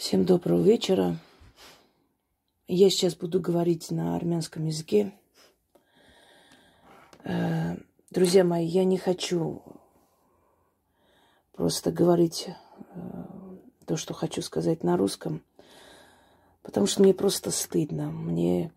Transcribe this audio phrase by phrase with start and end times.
[0.00, 1.18] Всем доброго вечера.
[2.66, 5.12] Я сейчас буду говорить на армянском языке.
[7.22, 7.76] Э,
[8.08, 9.62] друзья мои, я не хочу
[11.52, 12.54] просто говорить э,
[13.84, 15.44] то, что хочу сказать на русском,
[16.62, 18.10] потому что мне просто стыдно.
[18.10, 18.72] Мне,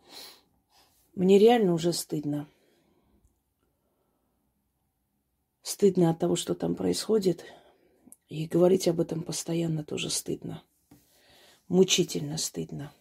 [1.16, 2.50] мне реально уже стыдно.
[5.62, 7.46] Стыдно от того, что там происходит.
[8.28, 10.64] И говорить об этом постоянно тоже стыдно
[11.74, 12.94] мучительно стыдно.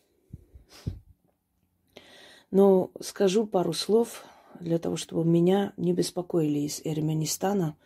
[2.51, 4.25] Но скажу пару слов
[4.61, 7.77] для того, чтобы меня не беспокоили из Эрменистана.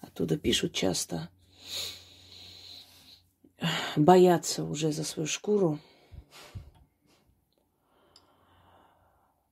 [0.00, 1.30] Оттуда пишут часто.
[3.94, 5.78] Боятся уже за свою шкуру.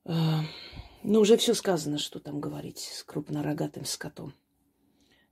[0.05, 4.34] Ну, уже все сказано, что там говорить с крупнорогатым скотом.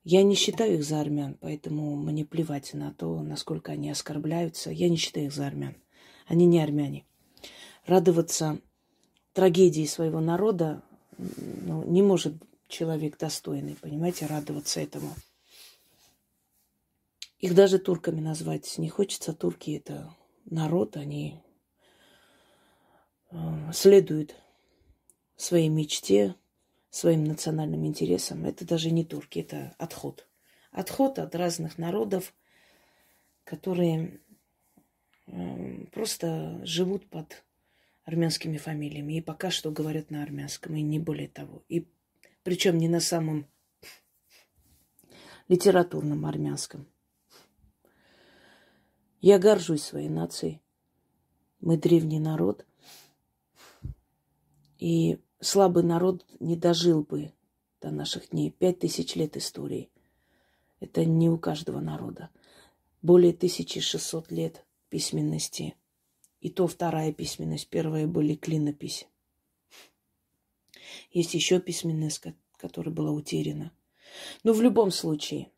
[0.05, 4.70] Я не считаю их за армян, поэтому мне плевать на то, насколько они оскорбляются.
[4.70, 5.77] Я не считаю их за армян.
[6.27, 7.04] Они не армяне.
[7.87, 8.60] Радоваться
[9.32, 10.82] трагедии своего народа
[11.18, 12.35] ну, не может
[12.68, 15.15] человек достойный, понимаете, радоваться этому.
[17.38, 19.32] Их даже турками назвать не хочется.
[19.32, 21.41] Турки это народ, они
[23.30, 23.37] э,
[23.73, 24.35] следуют
[25.37, 26.35] своей мечте,
[26.93, 28.45] своим национальным интересам.
[28.45, 30.29] Это даже не турки, это отход.
[30.71, 32.35] Отход от разных народов,
[33.45, 34.21] которые
[35.26, 37.45] э, просто живут под
[38.04, 39.15] армянскими фамилиями.
[39.15, 41.65] И пока что говорят на армянском, и не более того.
[41.70, 41.88] И
[42.43, 43.46] причем не на самом
[45.48, 46.87] литературном армянском.
[49.23, 50.60] Я горжусь своей нацией.
[51.60, 52.66] Мы древний народ.
[54.79, 57.32] И слабый народ не дожил бы
[57.80, 58.51] до наших дней.
[58.51, 59.90] Пять тысяч лет истории.
[60.80, 62.30] Это не у каждого народа.
[63.02, 65.75] Более 1600 лет письменности.
[66.41, 67.69] И то вторая письменность.
[67.69, 69.06] Первая были клинопись.
[71.10, 72.22] Есть еще письменность,
[72.56, 73.72] которая была утеряна.
[74.44, 75.50] Но в любом случае,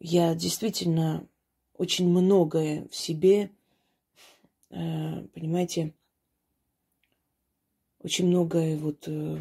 [0.00, 1.26] я действительно
[1.76, 3.50] очень многое в себе,
[4.70, 5.94] э, понимаете,
[8.04, 9.38] очень многое вот, э,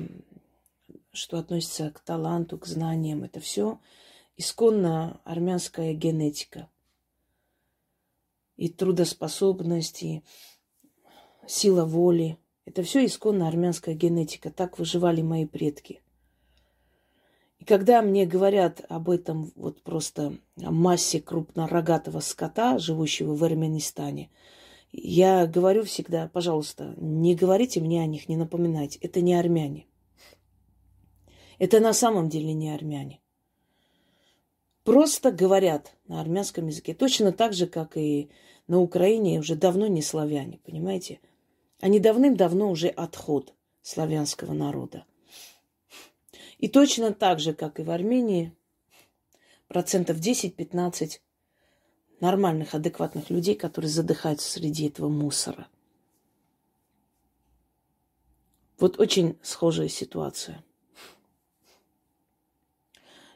[1.12, 3.80] что относится к таланту, к знаниям, это все
[4.38, 6.70] исконно армянская генетика.
[8.56, 10.24] И трудоспособность, и
[11.46, 12.38] сила воли.
[12.66, 14.50] Это все исконно армянская генетика.
[14.50, 16.02] Так выживали мои предки.
[17.60, 24.30] И когда мне говорят об этом вот просто массе крупнорогатого скота, живущего в Армянистане–
[24.96, 29.00] я говорю всегда, пожалуйста, не говорите мне о них, не напоминайте.
[29.00, 29.88] Это не армяне.
[31.58, 33.20] Это на самом деле не армяне.
[34.84, 36.94] Просто говорят на армянском языке.
[36.94, 38.30] Точно так же, как и
[38.68, 41.20] на Украине уже давно не славяне, понимаете?
[41.82, 45.06] Они давным-давно уже отход славянского народа.
[46.60, 48.56] И точно так же, как и в Армении,
[49.68, 51.20] процентов 10-15
[52.24, 55.68] нормальных, адекватных людей, которые задыхаются среди этого мусора.
[58.80, 60.64] Вот очень схожая ситуация.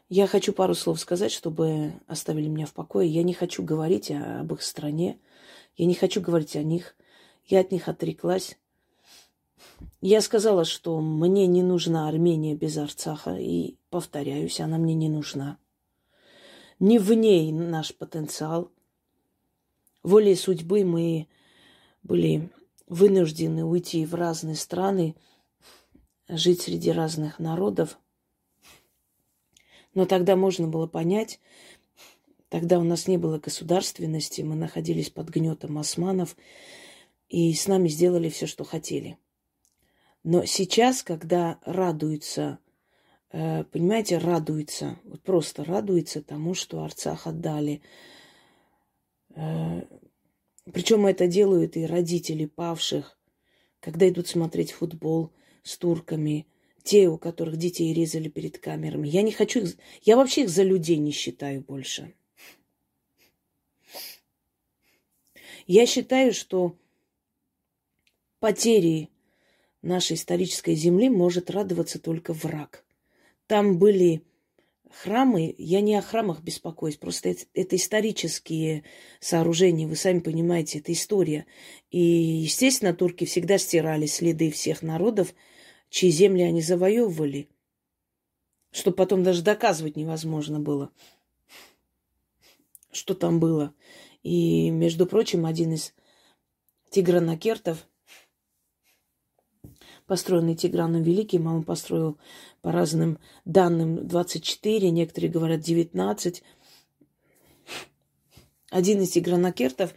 [0.07, 3.09] Я хочу пару слов сказать, чтобы оставили меня в покое.
[3.09, 5.19] Я не хочу говорить об их стране.
[5.75, 6.95] Я не хочу говорить о них.
[7.43, 8.57] Я от них отреклась.
[9.99, 13.35] Я сказала, что мне не нужна Армения без Арцаха.
[13.35, 15.57] И повторяюсь, она мне не нужна.
[16.79, 18.71] Не в ней наш потенциал
[20.07, 21.27] волей судьбы мы
[22.01, 22.49] были
[22.87, 25.15] вынуждены уйти в разные страны,
[26.29, 27.99] жить среди разных народов.
[29.93, 31.39] Но тогда можно было понять,
[32.49, 36.37] тогда у нас не было государственности, мы находились под гнетом османов,
[37.27, 39.17] и с нами сделали все, что хотели.
[40.23, 42.59] Но сейчас, когда радуются,
[43.31, 47.81] э, понимаете, радуется, вот просто радуется тому, что Арцах отдали,
[50.73, 53.17] Причем это делают и родители павших,
[53.79, 55.31] когда идут смотреть футбол
[55.63, 56.47] с турками,
[56.83, 59.07] те, у которых детей резали перед камерами.
[59.07, 59.77] Я не хочу их...
[60.01, 62.13] Я вообще их за людей не считаю больше.
[65.67, 66.77] Я считаю, что
[68.39, 69.09] потери
[69.81, 72.85] нашей исторической земли может радоваться только враг.
[73.47, 74.23] Там были
[74.91, 78.83] храмы, я не о храмах беспокоюсь, просто это, это исторические
[79.19, 81.45] сооружения, вы сами понимаете, это история.
[81.91, 85.33] И, естественно, турки всегда стирали следы всех народов,
[85.89, 87.49] чьи земли они завоевывали,
[88.71, 90.91] что потом даже доказывать невозможно было,
[92.91, 93.73] что там было.
[94.23, 95.93] И, между прочим, один из
[96.89, 97.87] тигранакертов,
[100.07, 102.17] построенный Тиграном Великим, а он построил
[102.61, 106.43] по разным данным 24, некоторые говорят 19.
[108.69, 109.93] Один из тигранакертов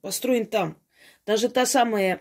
[0.00, 0.76] построен там.
[1.24, 2.20] Даже та самая,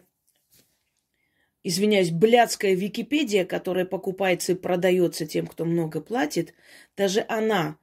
[1.64, 6.54] извиняюсь, блядская Википедия, которая покупается и продается тем, кто много платит,
[6.96, 7.78] даже она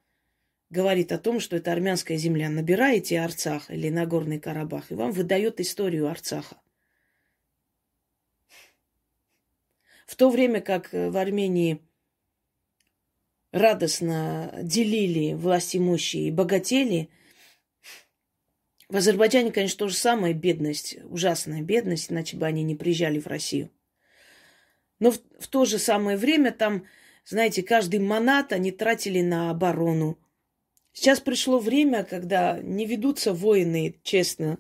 [0.71, 2.49] говорит о том, что это армянская земля.
[2.49, 6.57] Набираете Арцах или Нагорный Карабах, и вам выдает историю Арцаха.
[10.09, 11.83] В то время как в Армении
[13.53, 17.11] радостно делили власть имущие и богатели,
[18.89, 23.27] в Азербайджане, конечно, то же самое, бедность, ужасная бедность, иначе бы они не приезжали в
[23.27, 23.71] Россию.
[24.99, 26.87] Но в, в то же самое время там,
[27.27, 30.19] знаете, каждый манат они тратили на оборону,
[30.99, 34.59] Сейчас пришло время, когда не ведутся войны, честно.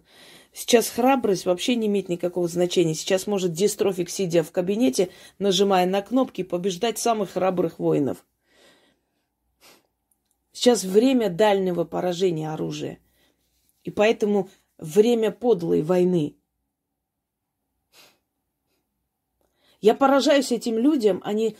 [0.59, 2.93] Сейчас храбрость вообще не имеет никакого значения.
[2.93, 5.09] Сейчас может дистрофик, сидя в кабинете,
[5.39, 8.27] нажимая на кнопки, побеждать самых храбрых воинов.
[10.51, 12.99] Сейчас время дальнего поражения оружия.
[13.85, 16.35] И поэтому время подлой войны.
[19.81, 21.57] Я поражаюсь этим людям, они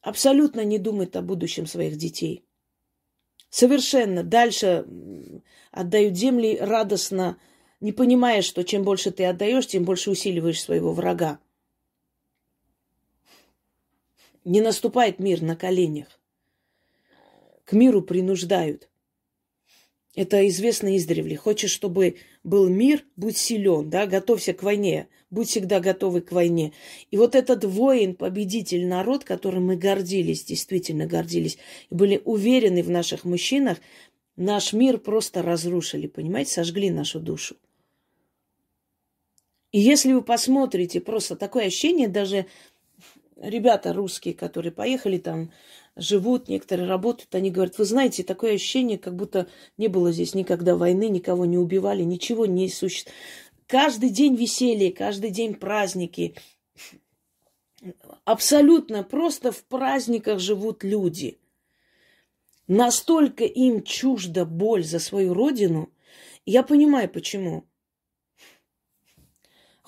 [0.00, 2.44] абсолютно не думают о будущем своих детей.
[3.50, 4.24] Совершенно.
[4.24, 4.84] Дальше
[5.70, 7.38] отдают земли радостно,
[7.82, 11.40] не понимая, что чем больше ты отдаешь, тем больше усиливаешь своего врага.
[14.44, 16.20] Не наступает мир на коленях.
[17.64, 18.88] К миру принуждают.
[20.14, 21.36] Это известно издревле.
[21.36, 26.72] Хочешь, чтобы был мир, будь силен, да, готовься к войне, будь всегда готовы к войне.
[27.10, 31.58] И вот этот воин, победитель, народ, которым мы гордились, действительно гордились,
[31.90, 33.78] и были уверены в наших мужчинах,
[34.36, 37.56] наш мир просто разрушили, понимаете, сожгли нашу душу.
[39.72, 42.46] И если вы посмотрите, просто такое ощущение, даже
[43.36, 45.50] ребята русские, которые поехали там
[45.96, 49.48] живут, некоторые работают, они говорят, вы знаете, такое ощущение, как будто
[49.78, 53.16] не было здесь никогда войны, никого не убивали, ничего не существует.
[53.66, 56.36] Каждый день веселье, каждый день праздники.
[58.24, 61.38] Абсолютно просто в праздниках живут люди.
[62.68, 65.90] Настолько им чужда боль за свою родину.
[66.44, 67.64] Я понимаю, почему.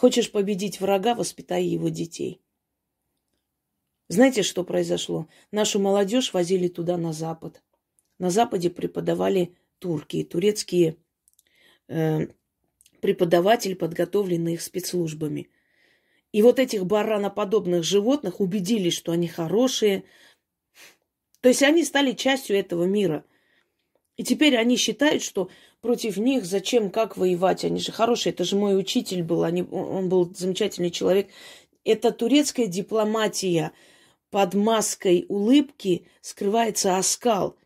[0.05, 2.43] Хочешь победить врага, воспитай его детей.
[4.09, 5.29] Знаете, что произошло?
[5.51, 7.62] Нашу молодежь возили туда на Запад.
[8.19, 10.99] На Западе преподавали турки, турецкие
[11.89, 12.27] э,
[13.01, 15.49] преподаватели, подготовленные их спецслужбами.
[16.33, 20.05] И вот этих бараноподобных животных убедили, что они хорошие.
[21.41, 23.25] То есть они стали частью этого мира.
[24.19, 25.49] И теперь они считают, что
[25.85, 27.65] против них зачем, как воевать.
[27.65, 28.33] Они же хорошие.
[28.33, 29.45] Это же мой учитель был.
[29.45, 31.29] Они, он был замечательный человек.
[31.85, 33.71] Это турецкая дипломатия–
[34.35, 37.57] под маской улыбки скрывается оскал,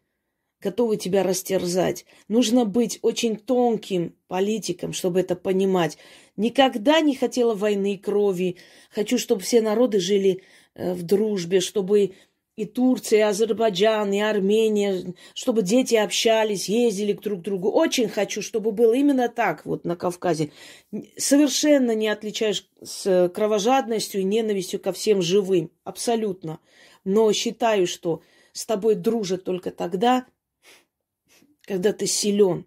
[0.61, 2.05] готовый тебя растерзать.
[2.29, 5.97] Нужно быть очень тонким политиком, чтобы это понимать.
[6.37, 8.59] Никогда не хотела войны и крови.
[8.91, 10.43] Хочу, чтобы все народы жили
[10.75, 12.13] э, в дружбе, чтобы
[12.59, 17.71] и Турция, и Азербайджан, и Армения, чтобы дети общались, ездили друг к другу.
[17.71, 20.51] Очень хочу, чтобы было именно так вот на Кавказе.
[21.17, 25.71] Совершенно не отличаешь с кровожадностью и ненавистью ко всем живым.
[25.85, 26.59] Абсолютно.
[27.05, 28.23] Но считаю, что
[28.53, 30.27] с тобой дружат только тогда,
[31.63, 32.67] когда ты силен,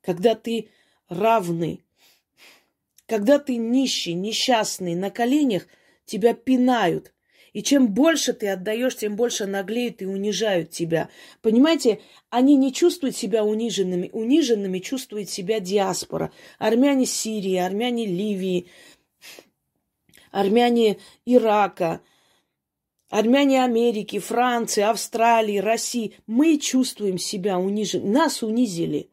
[0.00, 0.68] когда ты
[1.08, 1.84] равный,
[3.06, 5.66] когда ты нищий, несчастный, на коленях
[6.06, 7.13] тебя пинают,
[7.54, 11.08] и чем больше ты отдаешь, тем больше наглеют и унижают тебя.
[11.40, 14.10] Понимаете, они не чувствуют себя униженными.
[14.12, 16.32] Униженными чувствует себя диаспора.
[16.58, 18.66] Армяне Сирии, армяне Ливии,
[20.32, 22.00] армяне Ирака,
[23.08, 26.16] армяне Америки, Франции, Австралии, России.
[26.26, 28.10] Мы чувствуем себя униженными.
[28.10, 29.10] Нас унизили.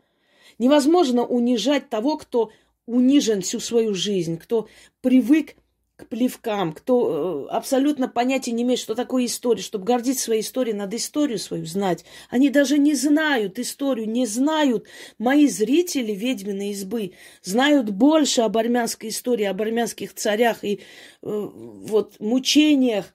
[0.57, 2.51] Невозможно унижать того, кто
[2.88, 4.67] унижен всю свою жизнь, кто
[5.01, 5.55] привык
[6.01, 10.75] к плевкам, кто э, абсолютно понятия не имеет, что такое история, чтобы гордиться своей историей,
[10.75, 12.03] надо историю свою знать.
[12.29, 14.88] Они даже не знают историю, не знают.
[15.17, 20.79] Мои зрители ведьмины избы знают больше об армянской истории, об армянских царях и э,
[21.22, 23.13] вот мучениях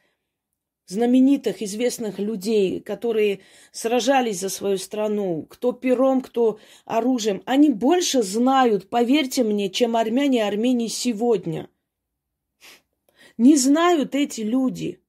[0.86, 3.40] знаменитых, известных людей, которые
[3.72, 7.42] сражались за свою страну, кто пером, кто оружием.
[7.44, 11.68] Они больше знают, поверьте мне, чем армяне Армении сегодня–
[13.38, 15.00] не знают эти люди.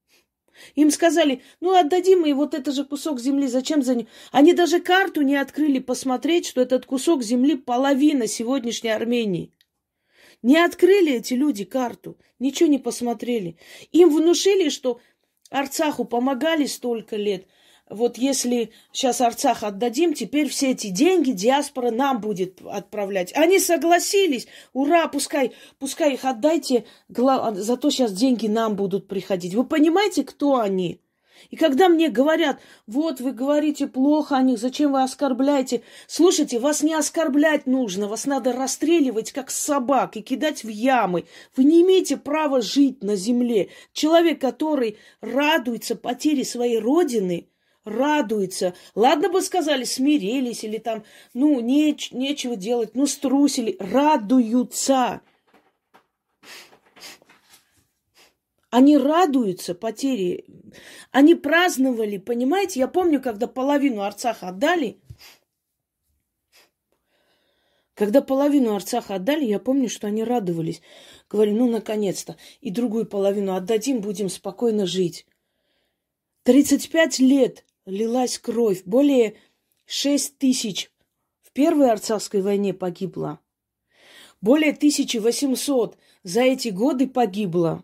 [0.76, 4.08] Им сказали, ну отдадим мы вот это же кусок земли, зачем за ним?
[4.32, 9.54] Они даже карту не открыли посмотреть, что этот кусок земли половина сегодняшней Армении.
[10.42, 13.58] Не открыли эти люди карту, ничего не посмотрели.
[13.92, 15.00] Им внушили, что
[15.50, 17.48] Арцаху помогали столько лет.
[17.90, 23.34] Вот если сейчас Арцах отдадим, теперь все эти деньги диаспора нам будет отправлять.
[23.36, 24.48] Они согласились.
[24.74, 29.56] Ура, пускай, пускай их отдайте, зато сейчас деньги нам будут приходить.
[29.56, 31.00] Вы понимаете, кто они?
[31.50, 35.84] И когда мне говорят, вот вы говорите плохо о них, зачем вы оскорбляете?
[36.08, 41.26] Слушайте, вас не оскорблять нужно, вас надо расстреливать, как собак, и кидать в ямы.
[41.56, 43.70] Вы не имеете права жить на земле.
[43.94, 47.48] Человек, который радуется потере своей родины,
[47.88, 48.74] радуется.
[48.96, 51.04] Ладно бы сказали, смирились или там,
[51.34, 53.76] ну, неч- нечего делать, ну, струсили.
[53.80, 55.22] Радуются.
[58.70, 60.44] Они радуются потере.
[61.12, 62.82] Они праздновали, понимаете?
[62.82, 65.00] Я помню, когда половину Арцаха отдали,
[67.98, 70.84] когда половину Арцаха отдали, я помню, что они радовались.
[71.30, 72.38] Говорю, ну, наконец-то.
[72.62, 75.26] И другую половину отдадим, будем спокойно жить.
[76.44, 78.84] 35 лет лилась кровь.
[78.86, 79.36] Более
[79.86, 80.92] 6 тысяч
[81.42, 83.40] в Первой Арцахской войне погибло.
[84.42, 87.84] Более 1800 за эти годы погибло.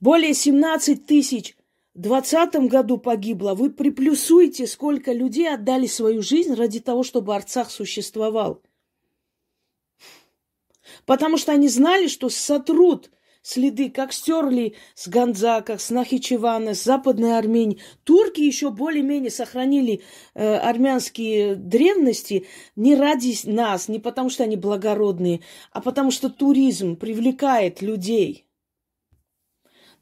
[0.00, 1.56] Более 17 тысяч
[1.94, 3.54] в 2020 году погибло.
[3.54, 8.62] Вы приплюсуете, сколько людей отдали свою жизнь ради того, чтобы Арцах существовал.
[11.06, 13.10] Потому что они знали, что сотрут
[13.42, 17.78] следы, как стерли с Ганза, как с Нахичевана, с Западной Армении.
[18.04, 20.02] Турки еще более-менее сохранили
[20.34, 25.40] э, армянские древности не ради нас, не потому что они благородные,
[25.72, 28.46] а потому что туризм привлекает людей.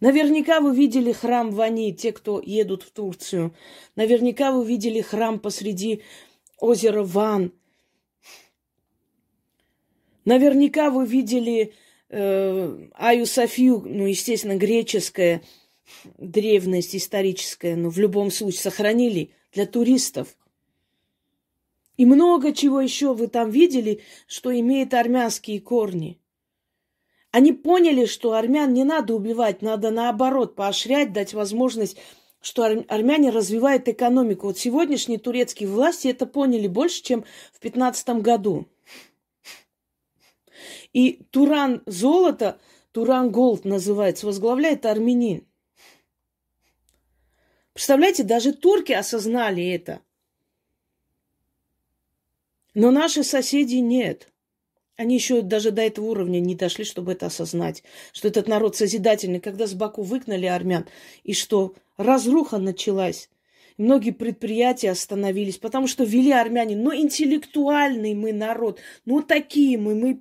[0.01, 3.55] Наверняка вы видели храм Вани, те, кто едут в Турцию.
[3.97, 6.03] Наверняка вы видели храм посреди
[6.59, 7.53] озера Ван.
[10.25, 11.75] Наверняка вы видели
[12.11, 15.43] Аю Софию, ну, естественно, греческая
[16.17, 20.37] древность историческая, но в любом случае сохранили для туристов.
[21.97, 26.19] И много чего еще вы там видели, что имеет армянские корни.
[27.31, 31.99] Они поняли, что армян не надо убивать, надо наоборот поощрять, дать возможность,
[32.41, 34.47] что армяне развивают экономику.
[34.47, 38.67] Вот сегодняшние турецкие власти это поняли больше, чем в 15 году.
[40.99, 42.59] И Туран золото,
[42.91, 45.47] Туран Голд называется, возглавляет армянин.
[47.73, 50.01] Представляете, даже турки осознали это.
[52.75, 54.33] Но наши соседи нет.
[54.97, 59.39] Они еще даже до этого уровня не дошли, чтобы это осознать, что этот народ созидательный,
[59.39, 60.89] когда с Баку выгнали армян,
[61.23, 63.31] и что разруха началась.
[63.77, 66.75] Многие предприятия остановились, потому что вели армяне.
[66.75, 70.17] Но интеллектуальный мы народ, ну такие мы, мы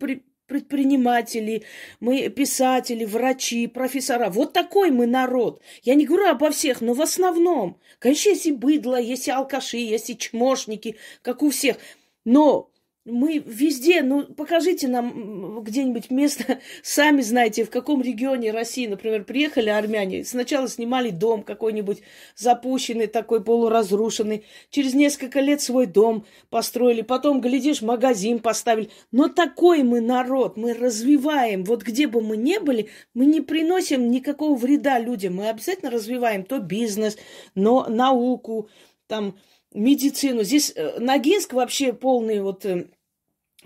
[0.47, 1.63] предприниматели,
[1.99, 4.29] мы писатели, врачи, профессора.
[4.29, 5.61] Вот такой мы народ.
[5.83, 7.79] Я не говорю обо всех, но в основном.
[7.99, 11.77] Конечно, есть и быдло, есть и алкаши, есть и чмошники, как у всех.
[12.25, 12.69] Но
[13.07, 19.69] мы везде, ну, покажите нам где-нибудь место, сами знаете, в каком регионе России, например, приехали
[19.69, 22.01] армяне, сначала снимали дом какой-нибудь
[22.35, 28.89] запущенный, такой полуразрушенный, через несколько лет свой дом построили, потом, глядишь, магазин поставили.
[29.11, 34.11] Но такой мы народ, мы развиваем, вот где бы мы ни были, мы не приносим
[34.11, 37.17] никакого вреда людям, мы обязательно развиваем то бизнес,
[37.55, 38.69] но науку,
[39.07, 39.37] там,
[39.73, 40.43] медицину.
[40.43, 42.87] Здесь э, Ногинск вообще полный вот э,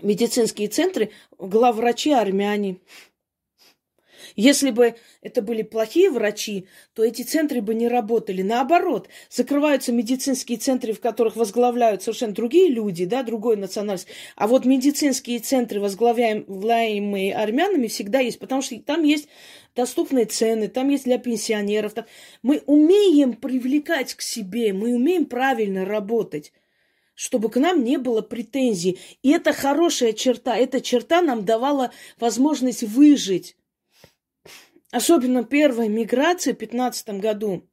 [0.00, 2.78] медицинские центры, главврачи армяне.
[4.36, 8.42] Если бы это были плохие врачи, то эти центры бы не работали.
[8.42, 14.08] Наоборот, закрываются медицинские центры, в которых возглавляют совершенно другие люди, да, другой национальность.
[14.36, 19.28] А вот медицинские центры, возглавляемые армянами, всегда есть, потому что там есть
[19.74, 21.92] доступные цены, там есть для пенсионеров.
[21.94, 22.04] Там...
[22.42, 26.52] Мы умеем привлекать к себе, мы умеем правильно работать
[27.14, 28.98] чтобы к нам не было претензий.
[29.22, 30.56] И это хорошая черта.
[30.56, 33.56] Эта черта нам давала возможность выжить.
[34.90, 37.68] Особенно первая миграция в 2015 году.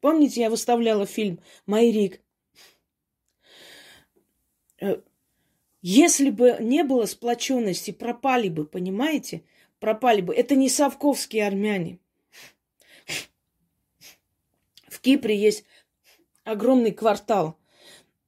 [0.00, 2.20] Помните, я выставляла фильм «Майрик»?
[4.80, 5.00] Э,
[5.82, 9.42] если бы не было сплоченности, пропали бы, понимаете?
[9.80, 10.34] Пропали бы.
[10.34, 11.98] Это не совковские армяне.
[14.86, 15.64] В Кипре есть
[16.44, 17.58] огромный квартал–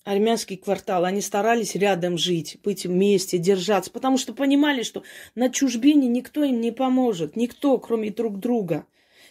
[0.05, 5.03] армянский квартал, они старались рядом жить, быть вместе, держаться, потому что понимали, что
[5.35, 8.87] на чужбине никто им не поможет, никто, кроме друг друга.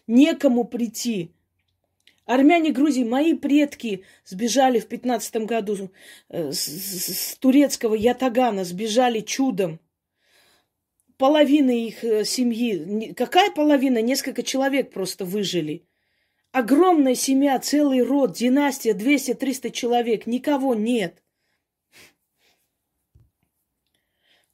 [0.07, 1.31] Некому прийти
[2.29, 5.89] Армяне Грузии, мои предки сбежали в пятнадцатом году
[6.29, 9.79] э, с, с, с турецкого Ятагана, сбежали чудом.
[11.17, 13.99] Половина их э, семьи, какая половина?
[14.03, 15.88] Несколько человек просто выжили.
[16.51, 21.24] Огромная семья, целый род, династия, 200-300 человек, никого нет.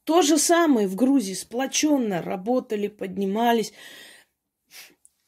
[0.04, 3.72] То же самое в Грузии, сплоченно работали, поднимались.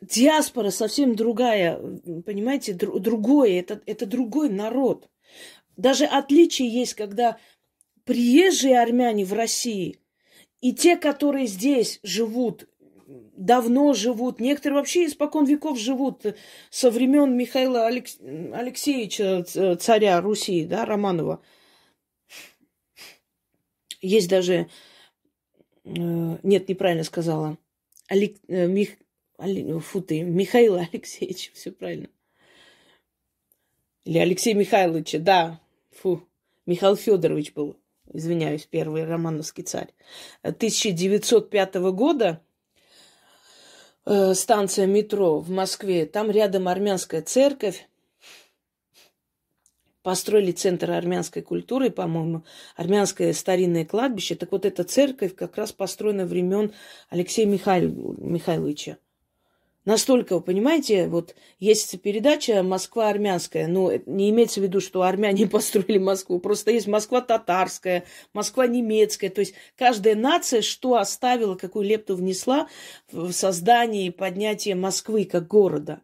[0.01, 1.79] Диаспора совсем другая,
[2.25, 5.11] понимаете, дру, другое, это, это другой народ.
[5.77, 7.39] Даже отличие есть, когда
[8.05, 10.01] приезжие армяне в России
[10.61, 12.69] и те, которые здесь живут,
[13.09, 16.25] давно живут, некоторые вообще испокон веков живут
[16.71, 18.19] со времен Михаила Алекс...
[18.21, 21.41] Алексеевича, царя Руси, да, Романова–
[24.01, 24.69] есть даже...
[25.85, 25.91] Э,
[26.43, 27.59] нет, неправильно сказала.
[28.09, 28.37] Алек...
[28.49, 28.97] Э, Мих...
[29.39, 32.09] Фу ты, Михаил Алексеевич, все правильно.
[34.05, 35.61] Или Алексей Михайлович, да.
[35.93, 36.27] Фу,
[36.67, 37.77] Михаил Федорович был,
[38.13, 39.93] извиняюсь, первый романовский царь.
[40.43, 42.43] 1905 года
[44.09, 47.89] э, станция метро в Москве, там рядом армянская церковь,
[50.03, 52.45] построили центр армянской культуры, по-моему,
[52.77, 54.37] армянское старинное кладбище.
[54.37, 56.73] Так вот, эта церковь как раз построена времен
[57.11, 58.15] Алексея Михаил...
[58.19, 58.97] Михайловича.
[59.89, 63.67] Настолько, понимаете, вот есть передача «Москва армянская».
[63.67, 66.41] Ну, не имеется в виду, что армяне построили Москву.
[66.41, 68.05] Просто есть Москва татарская,
[68.35, 69.31] Москва немецкая.
[69.31, 72.69] То есть каждая нация что оставила, какую лепту внесла
[73.11, 76.03] в создание и поднятие Москвы как города.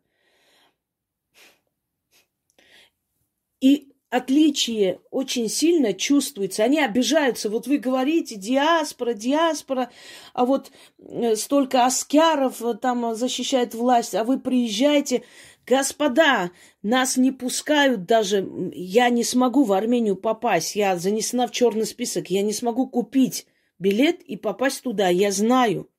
[3.60, 6.62] И отличие очень сильно чувствуется.
[6.62, 7.50] Они обижаются.
[7.50, 9.90] Вот вы говорите диаспора, диаспора,
[10.33, 15.25] а вот э, столько аскяров э, там защищает власть, а вы приезжаете.
[15.66, 16.52] Господа,
[16.83, 22.30] нас не пускают даже, я не смогу в Армению попасть, я занесена в черный список,
[22.30, 23.47] я не смогу купить
[23.80, 25.90] билет и попасть туда, я знаю.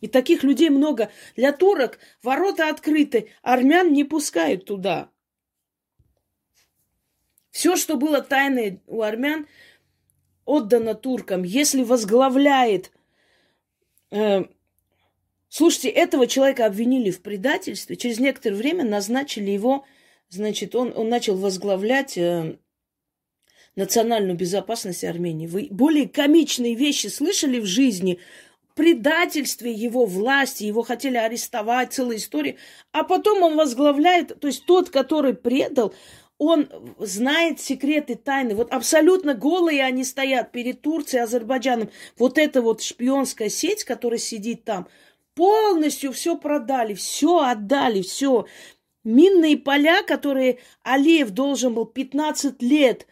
[0.00, 1.10] И таких людей много.
[1.36, 5.10] Для турок ворота открыты, армян не пускают туда.
[7.50, 9.46] Все, что было тайной у армян,
[10.44, 11.42] отдано туркам.
[11.42, 12.92] Если возглавляет...
[14.10, 14.44] Э,
[15.48, 17.96] слушайте, этого человека обвинили в предательстве.
[17.96, 19.84] Через некоторое время назначили его...
[20.28, 22.16] Значит, он, он начал возглавлять...
[22.16, 22.56] Э,
[23.76, 25.46] национальную безопасность Армении.
[25.46, 28.18] Вы более комичные вещи слышали в жизни?
[28.80, 32.56] предательстве его власти, его хотели арестовать, целая история.
[32.92, 35.92] А потом он возглавляет, то есть тот, который предал,
[36.40, 38.54] он знает секреты тайны.
[38.54, 41.90] Вот абсолютно голые они стоят перед Турцией, Азербайджаном.
[42.16, 44.88] Вот эта вот шпионская сеть, которая сидит там,
[45.34, 48.46] полностью все продали, все отдали, все.
[49.04, 53.06] Минные поля, которые Алиев должен был 15 лет,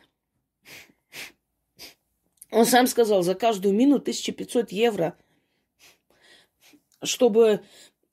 [2.50, 5.18] он сам сказал, за каждую мину 1500 евро,
[7.02, 7.60] чтобы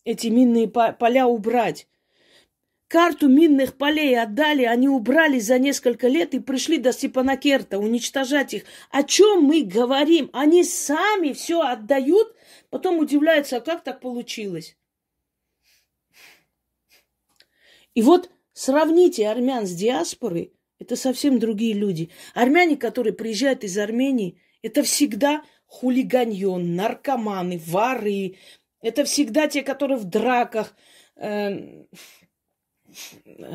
[0.04, 1.88] эти минные поля убрать.
[2.88, 8.64] Карту минных полей отдали, они убрали за несколько лет и пришли до Степанакерта уничтожать их.
[8.92, 10.30] О чем мы говорим?
[10.34, 12.36] Они сами все отдают,
[12.70, 14.78] потом удивляются, а как так получилось?
[17.96, 22.12] И вот сравните армян с диаспорой, это совсем другие люди.
[22.36, 28.38] Армяне, которые приезжают из Армении, это всегда хулиганьон, наркоманы, воры.
[28.82, 31.86] Это всегда те, которые в драках, э, Э,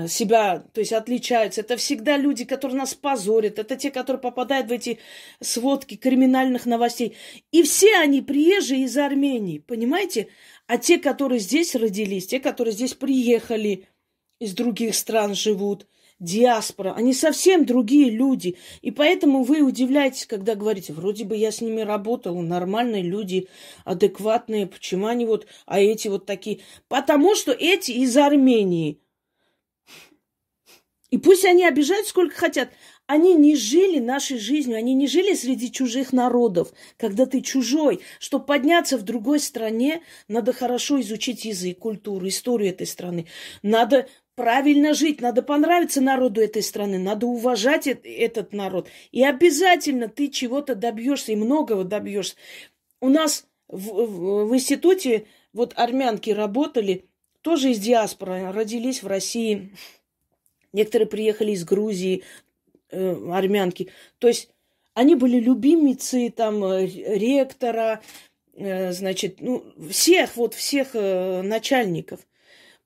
[0.08, 1.60] себя, то есть отличаются.
[1.62, 3.58] Это всегда люди, которые нас позорят.
[3.58, 4.98] Это те, которые попадают в эти
[5.40, 7.16] сводки криминальных новостей.
[7.52, 10.28] И все они приезжие из Армении, понимаете?
[10.66, 13.86] А те, которые здесь родились, те, которые здесь приехали,
[14.38, 15.86] из других стран живут,
[16.18, 18.56] диаспора, они совсем другие люди.
[18.82, 23.48] И поэтому вы удивляетесь, когда говорите, вроде бы я с ними работала, нормальные люди,
[23.84, 26.60] адекватные, почему они вот, а эти вот такие?
[26.88, 29.00] Потому что эти из Армении–
[31.10, 32.70] и пусть они обижают сколько хотят.
[33.06, 38.00] Они не жили нашей жизнью, они не жили среди чужих народов, когда ты чужой.
[38.20, 43.26] Чтобы подняться в другой стране, надо хорошо изучить язык, культуру, историю этой страны.
[43.62, 48.88] Надо правильно жить, надо понравиться народу этой страны, надо уважать этот народ.
[49.10, 52.36] И обязательно ты чего-то добьешься и многого добьешься.
[53.00, 57.06] У нас в, в, в институте вот армянки работали,
[57.42, 59.72] тоже из диаспоры, родились в России,
[60.72, 62.22] Некоторые приехали из Грузии,
[62.90, 63.90] э, армянки.
[64.18, 64.50] То есть
[64.94, 68.02] они были любимицы там э, ректора,
[68.54, 72.20] э, значит, ну, всех, вот всех э, начальников.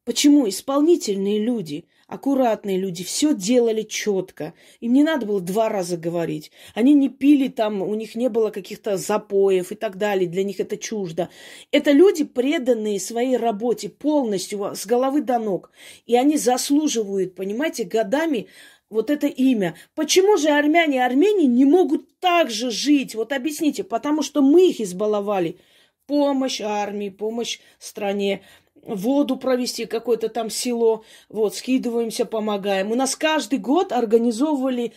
[0.04, 0.48] Почему?
[0.48, 4.54] Исполнительные люди, аккуратные люди, все делали четко.
[4.80, 6.50] Им не надо было два раза говорить.
[6.74, 10.28] Они не пили там, у них не было каких-то запоев и так далее.
[10.28, 11.30] Для них это чуждо.
[11.72, 15.70] Это люди, преданные своей работе полностью, с головы до ног.
[16.06, 18.48] И они заслуживают, понимаете, годами
[18.90, 19.74] вот это имя.
[19.94, 23.14] Почему же армяне и армяне не могут так же жить?
[23.14, 25.58] Вот объясните, потому что мы их избаловали.
[26.06, 28.42] Помощь армии, помощь стране,
[28.86, 32.92] воду провести, какое-то там село, вот, скидываемся, помогаем.
[32.92, 34.92] У нас каждый год организовывали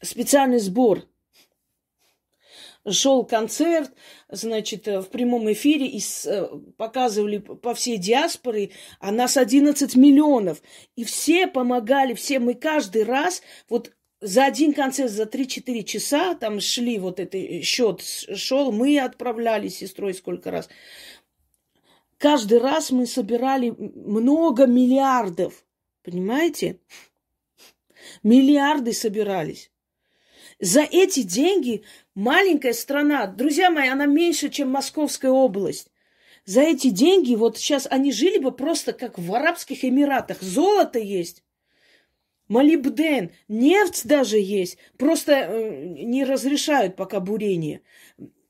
[0.00, 1.04] специальный сбор.
[2.88, 3.90] Шел концерт,
[4.30, 10.62] значит, в прямом эфире и с, показывали по всей диаспоре, а нас 11 миллионов.
[10.96, 16.60] И все помогали, все, мы каждый раз, вот за один концерт, за 3-4 часа там
[16.60, 20.68] шли, вот этот счет шел, мы отправляли сестрой сколько раз.
[22.18, 25.64] Каждый раз мы собирали много миллиардов.
[26.02, 26.80] Понимаете?
[28.22, 29.70] Миллиарды собирались.
[30.60, 35.88] За эти деньги маленькая страна, друзья мои, она меньше, чем Московская область.
[36.44, 40.40] За эти деньги, вот сейчас они жили бы просто как в Арабских Эмиратах.
[40.40, 41.44] Золото есть,
[42.48, 44.78] молибден, нефть даже есть.
[44.96, 47.82] Просто э, не разрешают пока бурение.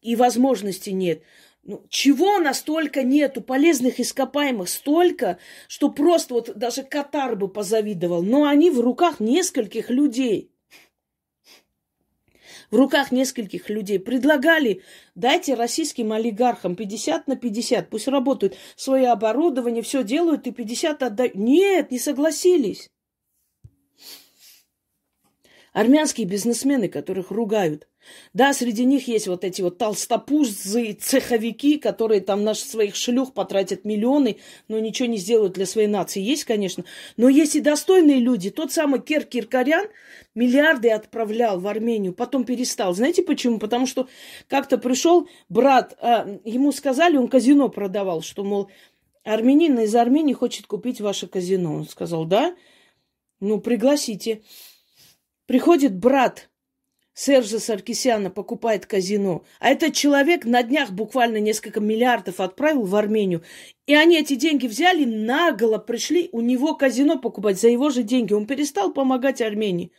[0.00, 1.22] И возможности нет.
[1.68, 8.22] Ну, чего настолько нету, полезных ископаемых столько, что просто вот даже Катар бы позавидовал.
[8.22, 10.50] Но они в руках нескольких людей.
[12.70, 13.98] В руках нескольких людей.
[13.98, 14.80] Предлагали,
[15.14, 17.90] дайте российским олигархам 50 на 50.
[17.90, 21.34] Пусть работают свое оборудование, все делают и 50 отдают.
[21.34, 22.88] Нет, не согласились.
[25.74, 27.88] Армянские бизнесмены, которых ругают.
[28.32, 33.84] Да, среди них есть вот эти вот толстопузы, цеховики, которые там наших своих шлюх потратят
[33.84, 36.20] миллионы, но ничего не сделают для своей нации.
[36.20, 36.84] Есть, конечно.
[37.16, 38.50] Но есть и достойные люди.
[38.50, 39.86] Тот самый Кер Киркорян
[40.34, 42.94] миллиарды отправлял в Армению, потом перестал.
[42.94, 43.58] Знаете почему?
[43.58, 44.08] Потому что
[44.46, 48.70] как-то пришел брат, а, ему сказали, он казино продавал, что, мол,
[49.24, 51.74] армянин из Армении хочет купить ваше казино.
[51.74, 52.54] Он сказал, да,
[53.40, 54.42] ну, пригласите.
[55.46, 56.50] Приходит брат
[57.18, 59.42] Сержа Саркисяна, покупает казино.
[59.58, 63.42] А этот человек на днях буквально несколько миллиардов отправил в Армению.
[63.86, 68.34] И они эти деньги взяли, наголо пришли у него казино покупать за его же деньги.
[68.34, 69.90] Он перестал помогать Армении.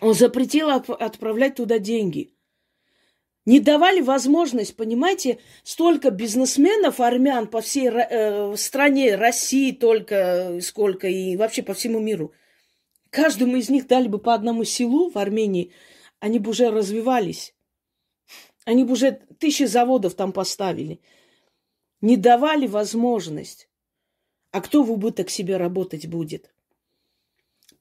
[0.00, 2.34] Он запретил отправлять туда деньги.
[3.46, 11.36] Не давали возможность, понимаете, столько бизнесменов армян по всей э, стране, России только сколько и
[11.38, 12.34] вообще по всему миру–
[13.12, 15.70] Каждому из них дали бы по одному селу в Армении,
[16.18, 17.54] они бы уже развивались.
[18.64, 20.98] Они бы уже тысячи заводов там поставили.
[22.00, 23.68] Не давали возможность.
[24.50, 26.54] А кто в убыток себе работать будет?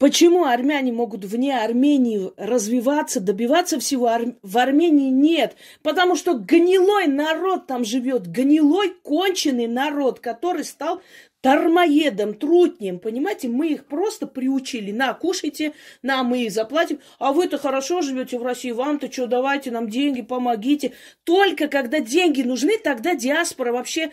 [0.02, 4.10] Почему армяне могут вне Армении развиваться, добиваться всего?
[4.42, 5.56] В Армении нет.
[5.84, 8.26] Потому что гнилой народ там живет.
[8.26, 11.04] Гнилой, конченый народ, который стал
[11.44, 14.92] дармоедом, трутнем, понимаете, мы их просто приучили.
[14.92, 17.00] На, кушайте, на, мы их заплатим.
[17.20, 20.94] А вы-то хорошо живете в России, вам-то что, давайте нам деньги, помогите.
[21.26, 24.10] Только когда деньги нужны, тогда диаспора вообще...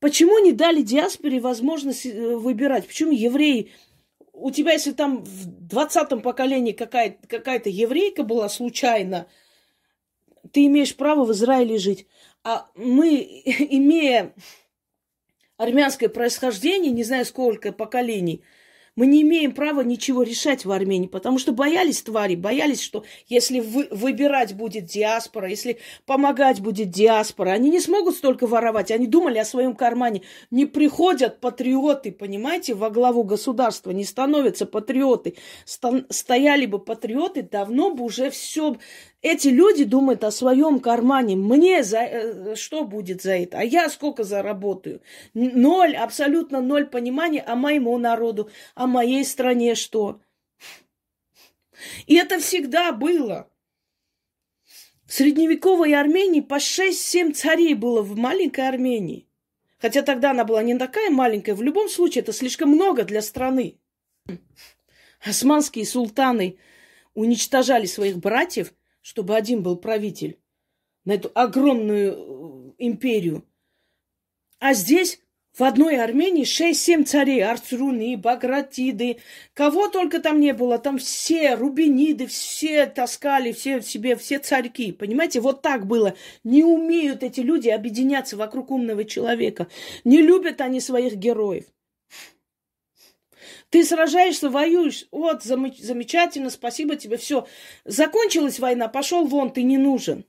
[0.00, 2.86] Почему не дали диаспоре возможность э, выбирать?
[2.86, 3.72] Почему евреи...
[4.34, 9.28] У тебя, если там в двадцатом поколении какая- какая-то еврейка была случайно,
[10.52, 12.06] ты имеешь право в Израиле жить.
[12.42, 14.34] А мы, имея
[15.56, 18.42] армянское происхождение, не знаю сколько поколений,
[18.96, 23.60] мы не имеем права ничего решать в Армении, потому что боялись твари, боялись, что если
[23.60, 28.90] вы, выбирать будет диаспора, если помогать будет диаспора, они не смогут столько воровать.
[28.90, 30.22] Они думали о своем кармане.
[30.50, 35.36] Не приходят патриоты, понимаете, во главу государства, не становятся патриоты.
[35.64, 38.76] Сто, стояли бы патриоты, давно бы уже все
[39.24, 41.34] эти люди думают о своем кармане.
[41.34, 43.60] Мне за э, что будет за это?
[43.60, 45.00] А я сколько заработаю?
[45.32, 50.20] Ноль, абсолютно ноль понимания о моему народу, о моей стране что.
[52.06, 53.50] И это всегда было.
[55.06, 59.26] В средневековой Армении по 6-7 царей было в маленькой Армении.
[59.78, 61.54] Хотя тогда она была не такая маленькая.
[61.54, 63.78] В любом случае, это слишком много для страны.
[65.24, 66.58] Османские султаны
[67.14, 68.74] уничтожали своих братьев–
[69.04, 70.40] чтобы один был правитель
[71.04, 73.46] на эту огромную э, империю.
[74.58, 75.20] А здесь
[75.56, 79.18] В одной Армении 6-7 царей, Арцруны, Багратиды,
[79.52, 84.90] кого только там не было, там все рубиниды, все таскали, все себе, все царьки.
[84.90, 86.16] Понимаете, вот так было.
[86.42, 89.68] Не умеют эти люди объединяться вокруг умного человека.
[90.02, 91.66] Не любят они своих героев.
[93.74, 95.08] Ты сражаешься, воюешь.
[95.10, 97.48] Вот, замечательно, спасибо тебе, все.
[97.84, 100.26] Закончилась война, пошел вон, ты не нужен.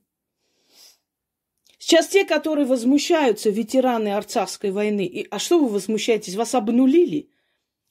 [1.77, 6.33] Сейчас те, которые возмущаются, ветераны Арцахской войны, и, а что вы возмущаетесь?
[6.33, 7.29] Вас обнулили?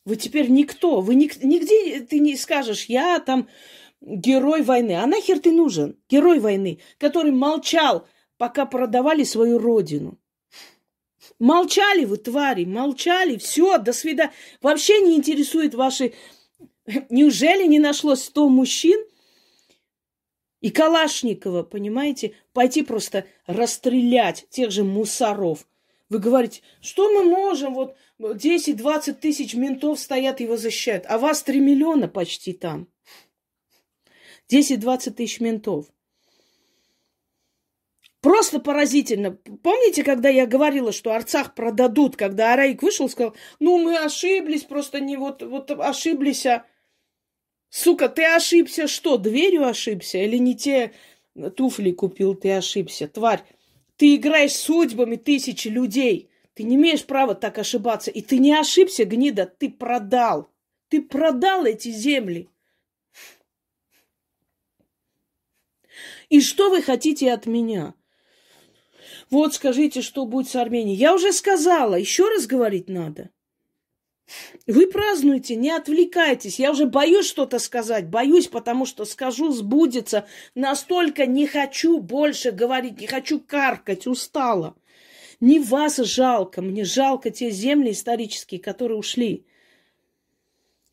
[0.05, 1.01] Вы теперь никто.
[1.01, 3.49] Вы ник, нигде ты не скажешь, я там
[4.01, 4.97] герой войны.
[4.97, 5.97] А нахер ты нужен?
[6.09, 10.19] Герой войны, который молчал, пока продавали свою родину.
[11.39, 14.33] Молчали вы, твари, молчали, все, до свидания.
[14.63, 16.13] Вообще не интересует ваши...
[17.09, 19.03] Неужели не нашлось сто мужчин,
[20.65, 25.69] и Калашникова, понимаете, пойти просто расстрелять тех же мусоров.
[26.09, 31.61] Вы говорите, что мы можем, вот 10-20 тысяч ментов стоят, его защищают, а вас 3
[31.61, 32.89] миллиона почти там.
[34.51, 35.87] 10-20 тысяч ментов.
[38.25, 39.33] Просто поразительно.
[39.63, 44.99] Помните, когда я говорила, что Арцах продадут, когда Араик вышел, сказал, ну, мы ошиблись, просто
[44.99, 46.65] не вот, вот ошиблись, а
[47.69, 50.17] Сука, ты ошибся что, дверью ошибся?
[50.17, 50.95] Или не те
[51.55, 53.09] туфли купил, ты ошибся?
[53.09, 53.45] Тварь,
[53.99, 56.31] ты играешь судьбами тысячи людей.
[56.55, 58.11] Ты не имеешь права так ошибаться.
[58.11, 60.51] И ты не ошибся, гнида, ты продал.
[60.89, 62.49] Ты продал эти земли.
[66.31, 67.93] И что вы хотите от меня?
[69.31, 70.97] Вот скажите, что будет с Арменией.
[70.97, 73.31] Я уже сказала, еще раз говорить надо.
[74.67, 76.59] Вы празднуете, не отвлекайтесь.
[76.59, 78.09] Я уже боюсь что-то сказать.
[78.09, 80.27] Боюсь, потому что скажу, сбудется.
[80.55, 84.75] Настолько не хочу больше говорить, не хочу каркать, устала.
[85.41, 89.45] Не вас жалко, мне жалко те земли исторические, которые ушли.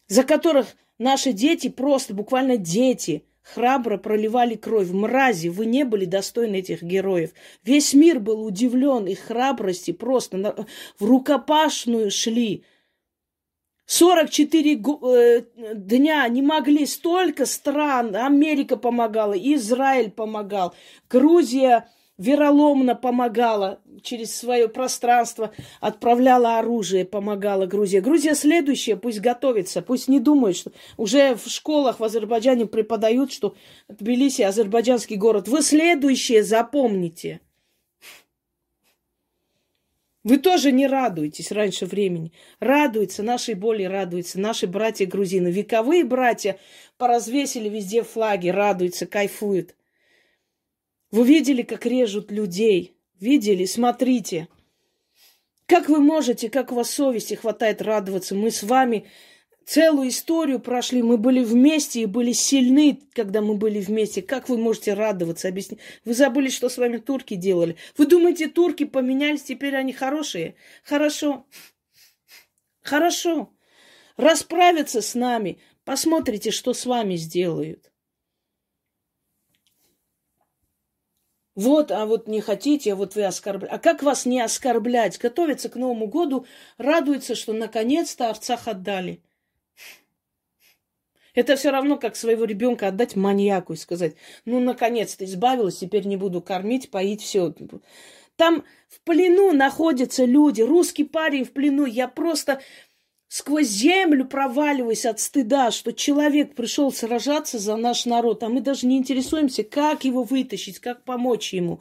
[0.08, 0.67] За которых
[0.98, 4.90] наши дети, просто буквально дети, храбро проливали кровь.
[4.92, 7.32] Мрази, вы не были достойны этих героев.
[7.64, 10.66] Весь мир был удивлен их храбрости, просто
[11.00, 12.64] в рукопашную шли
[13.92, 15.44] 44 э,
[15.76, 18.16] дня не могли столько стран.
[18.16, 20.74] Америка помогала, Израиль помогал,
[21.10, 21.90] Грузия
[22.22, 28.00] вероломно помогала через свое пространство, отправляла оружие, помогала Грузия.
[28.00, 33.56] Грузия следующая, пусть готовится, пусть не думает, что уже в школах в Азербайджане преподают, что
[33.90, 35.48] Тбилиси азербайджанский город.
[35.48, 37.42] Вы следующие запомните.
[40.24, 42.32] Вы тоже не радуетесь раньше времени.
[42.60, 45.48] Радуются, нашей боли радуются, наши братья грузины.
[45.48, 46.60] Вековые братья
[47.00, 49.76] поразвесили везде флаги, радуются, кайфуют.
[51.12, 52.95] Вы видели, как режут людей?
[53.19, 53.65] Видели?
[53.65, 54.47] Смотрите.
[55.65, 58.34] Как вы можете, как у вас совести хватает радоваться?
[58.34, 59.06] Мы с вами
[59.65, 64.21] целую историю прошли, мы были вместе и были сильны, когда мы были вместе.
[64.21, 65.47] Как вы можете радоваться?
[65.47, 65.78] Объясни.
[66.06, 67.76] Вы забыли, что с вами турки делали?
[67.97, 70.56] Вы думаете, турки поменялись, теперь они хорошие?
[70.84, 71.45] Хорошо.
[72.82, 73.54] Хорошо.
[74.17, 75.60] Расправятся с нами.
[75.84, 77.91] Посмотрите, что с вами сделают.
[81.56, 83.76] Вот, а вот не хотите, а вот вы оскорбляете.
[83.76, 85.20] А как вас не оскорблять?
[85.20, 86.46] Готовятся к Новому году,
[86.78, 89.22] радуются, что наконец-то Арцах отдали.
[91.34, 96.18] Это все равно, как своего ребенка отдать маньяку и сказать, ну, наконец-то избавилась, теперь не
[96.18, 97.54] буду кормить, поить, все.
[98.36, 101.86] Там в плену находятся люди, русский парень в плену.
[101.86, 102.62] Я просто
[103.32, 108.86] сквозь землю проваливаясь от стыда, что человек пришел сражаться за наш народ, а мы даже
[108.86, 111.80] не интересуемся, как его вытащить, как помочь ему.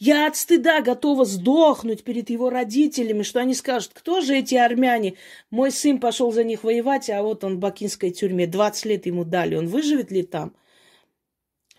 [0.00, 5.14] Я от стыда готова сдохнуть перед его родителями, что они скажут, кто же эти армяне?
[5.52, 9.22] Мой сын пошел за них воевать, а вот он в бакинской тюрьме, 20 лет ему
[9.22, 10.52] дали, он выживет ли там?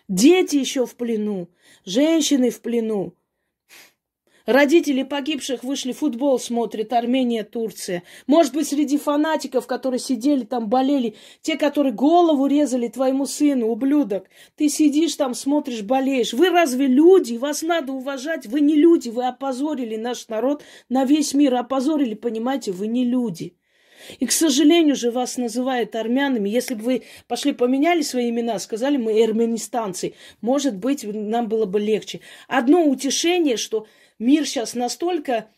[0.08, 1.50] Дети еще в плену,
[1.84, 3.14] женщины в плену.
[4.50, 8.02] Родители погибших вышли, футбол смотрят, Армения, Турция.
[8.26, 14.26] Может быть, среди фанатиков, которые сидели там, болели, те, которые голову резали твоему сыну, ублюдок.
[14.56, 16.34] Ты сидишь там, смотришь, болеешь.
[16.34, 17.36] Вы разве люди?
[17.36, 18.48] Вас надо уважать.
[18.48, 21.54] Вы не люди, вы опозорили наш народ на весь мир.
[21.54, 23.54] Опозорили, понимаете, вы не люди.
[24.20, 26.50] И, к сожалению же, вас называют армянами.
[26.50, 31.80] Если бы вы пошли поменяли свои имена, сказали мы армянистанцы, может быть, нам было бы
[31.80, 32.22] легче.
[32.48, 33.86] Одно утешение, что
[34.20, 35.50] мир сейчас настолько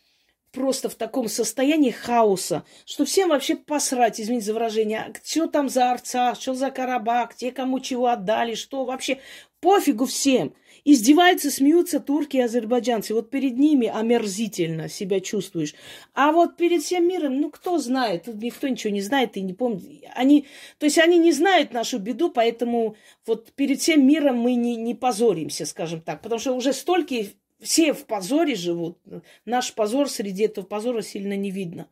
[0.52, 5.68] просто в таком состоянии хаоса, что всем вообще посрать, извините за выражение, а что там
[5.68, 9.18] за Арцах, что за Карабах, те кому чего отдали, что вообще
[9.62, 10.54] Пофигу всем.
[10.84, 13.14] Издеваются, смеются турки и азербайджанцы.
[13.14, 15.76] Вот перед ними омерзительно себя чувствуешь.
[16.12, 18.24] А вот перед всем миром, ну, кто знает?
[18.24, 19.84] Тут никто ничего не знает и не помнит.
[20.16, 20.48] Они,
[20.78, 24.96] то есть они не знают нашу беду, поэтому вот перед всем миром мы не, не
[24.96, 26.20] позоримся, скажем так.
[26.22, 27.14] Потому что уже столько
[27.62, 28.98] все в позоре живут.
[29.44, 31.88] Наш позор среди этого позора сильно не видно.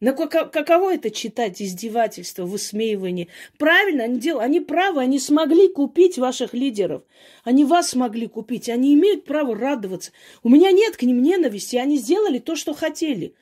[0.00, 3.28] Но каково это читать издевательство, высмеивание?
[3.56, 7.04] Правильно они делают, они правы, они смогли купить ваших лидеров.
[7.42, 10.12] Они вас смогли купить, они имеют право радоваться.
[10.42, 13.34] У меня нет к ним ненависти, они сделали то, что хотели.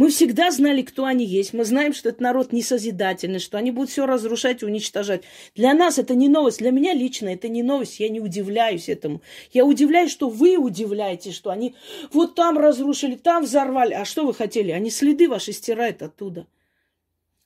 [0.00, 1.52] Мы всегда знали, кто они есть.
[1.52, 5.24] Мы знаем, что этот народ несозидательный, что они будут все разрушать и уничтожать.
[5.54, 6.60] Для нас это не новость.
[6.60, 8.00] Для меня лично это не новость.
[8.00, 9.20] Я не удивляюсь этому.
[9.52, 11.74] Я удивляюсь, что вы удивляетесь, что они
[12.14, 13.92] вот там разрушили, там взорвали.
[13.92, 14.70] А что вы хотели?
[14.70, 16.46] Они следы ваши стирают оттуда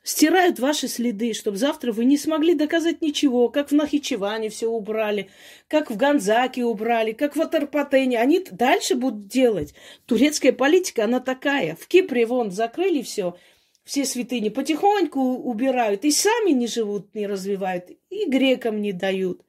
[0.05, 5.31] стирают ваши следы, чтобы завтра вы не смогли доказать ничего, как в Нахичеване все убрали,
[5.67, 8.21] как в Ганзаке убрали, как в Атарпатене.
[8.21, 9.75] Они дальше будут делать.
[10.07, 11.75] Турецкая политика, она такая.
[11.75, 13.37] В Кипре вон закрыли все,
[13.83, 19.43] все святыни, потихоньку убирают, и сами не живут, не развивают, и грекам не дают.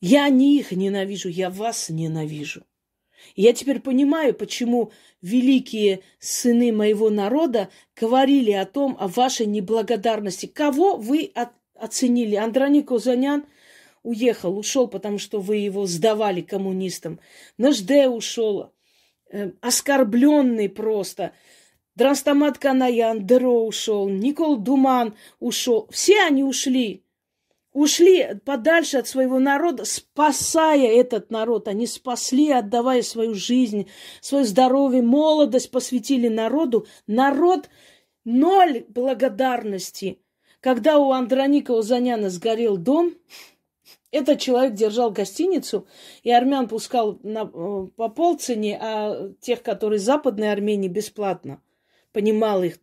[0.00, 2.64] Я не их ненавижу, я вас ненавижу.
[3.36, 10.46] Я теперь понимаю, почему великие сыны моего народа говорили о том, о вашей неблагодарности.
[10.46, 12.36] Кого вы от, оценили?
[12.36, 13.44] Андроник Озанян
[14.02, 17.20] уехал, ушел, потому что вы его сдавали коммунистам.
[17.58, 18.72] Нажде ушел,
[19.30, 21.32] э, оскорбленный просто.
[21.94, 25.88] Драстамат Канаян, Деро ушел, Никол Думан ушел.
[25.90, 27.04] Все они ушли
[27.72, 31.68] ушли подальше от своего народа, спасая этот народ.
[31.68, 33.88] Они спасли, отдавая свою жизнь,
[34.20, 36.86] свое здоровье, молодость посвятили народу.
[37.06, 37.68] Народ
[38.24, 40.18] ноль благодарности.
[40.60, 43.14] Когда у Андроника Узаняна сгорел дом,
[44.10, 45.86] этот человек держал гостиницу,
[46.22, 51.60] и армян пускал на, э, по полцене, а тех, которые Западной Армении, бесплатно.
[52.12, 52.78] Понимал их,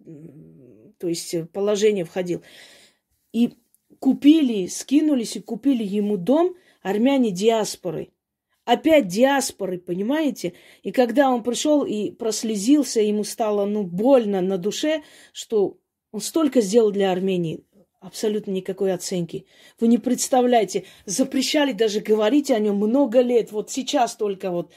[0.97, 2.41] то есть положение входил.
[3.32, 3.54] И
[4.00, 8.12] купили, скинулись и купили ему дом армяне диаспоры.
[8.66, 10.54] Опять диаспоры, понимаете?
[10.84, 15.02] И когда он пришел и прослезился, ему стало ну, больно на душе,
[15.34, 15.78] что
[16.12, 17.64] он столько сделал для Армении,
[18.00, 19.46] абсолютно никакой оценки.
[19.80, 23.52] Вы не представляете, запрещали даже говорить о нем много лет.
[23.52, 24.72] Вот сейчас только вот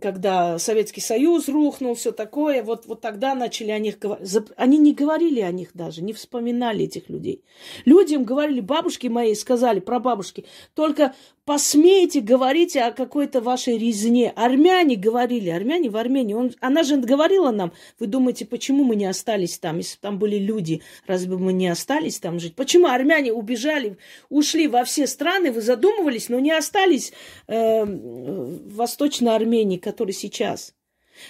[0.00, 4.30] когда Советский Союз рухнул, все такое, вот, вот тогда начали о них говорить.
[4.56, 7.44] Они не говорили о них даже, не вспоминали этих людей.
[7.84, 11.14] Людям говорили, бабушки мои сказали, про бабушки, только
[11.50, 14.32] посмейте говорить о какой-то вашей резне.
[14.36, 16.32] Армяне говорили, армяне в Армении.
[16.32, 20.36] Он, она же говорила нам, вы думаете, почему мы не остались там, если там были
[20.36, 22.54] люди, разве мы не остались там жить?
[22.54, 23.96] Почему армяне убежали,
[24.28, 27.12] ушли во все страны, вы задумывались, но не остались
[27.48, 30.76] э, в Восточной Армении, который сейчас.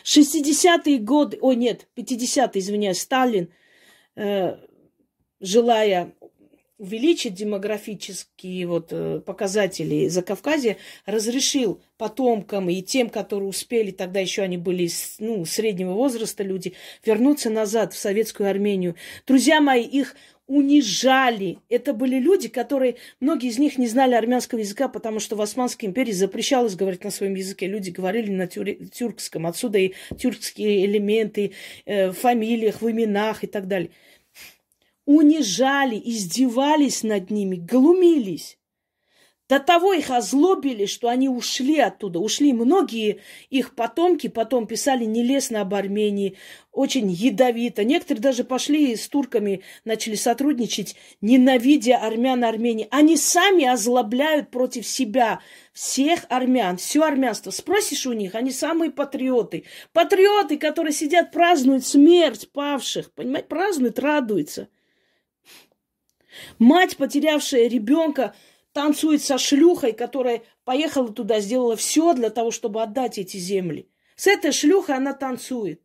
[0.05, 3.49] 60-е годы, о нет, 50-е, извиняюсь, Сталин,
[4.17, 4.59] э,
[5.41, 6.13] желая
[6.81, 14.57] увеличить демографические вот э, показатели Закавказья, разрешил потомкам и тем, которые успели, тогда еще они
[14.57, 14.89] были
[15.19, 16.73] ну, среднего возраста люди,
[17.05, 18.97] вернуться назад в советскую Армению.
[19.27, 20.17] Друзья мои, их
[20.47, 21.59] унижали.
[21.69, 25.87] Это были люди, которые, многие из них не знали армянского языка, потому что в Османской
[25.87, 27.67] империи запрещалось говорить на своем языке.
[27.67, 28.67] Люди говорили на тюр...
[28.91, 29.47] тюркском.
[29.47, 31.53] Отсюда и тюркские элементы
[31.85, 33.91] э, в фамилиях, в именах и так далее
[35.07, 38.61] унижали, издевались над ними, глумились.
[39.51, 42.21] До того их озлобили, что они ушли оттуда.
[42.21, 46.37] Ушли многие их потомки, потом писали нелестно об Армении,
[46.71, 47.83] очень ядовито.
[47.83, 52.87] Некоторые даже пошли с турками, начали сотрудничать, ненавидя армян Армении.
[52.93, 55.41] Они сами озлобляют против себя
[55.73, 57.51] всех армян, все армянство.
[57.51, 59.65] Спросишь у них, они самые патриоты.
[59.93, 64.69] Патриоты, которые сидят, празднуют смерть павших, понимаете, празднуют, радуются.
[66.59, 68.35] Мать, потерявшая ребенка,
[68.73, 73.89] танцует со шлюхой, которая поехала туда, сделала все для того, чтобы отдать эти земли.
[74.17, 75.81] С этой шлюхой она танцует.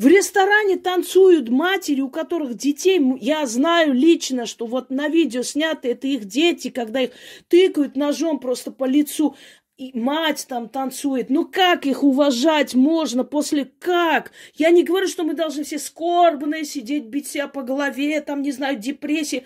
[0.00, 5.90] В ресторане танцуют матери, у которых детей, я знаю лично, что вот на видео сняты,
[5.90, 7.10] это их дети, когда их
[7.48, 9.36] тыкают ножом просто по лицу
[9.80, 11.30] и мать там танцует.
[11.30, 14.30] Ну как их уважать можно после как?
[14.54, 18.52] Я не говорю, что мы должны все скорбные сидеть, бить себя по голове, там, не
[18.52, 19.44] знаю, депрессии.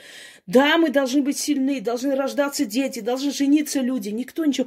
[0.48, 4.66] Да, мы должны быть сильны, должны рождаться дети, должны жениться люди, никто ничего.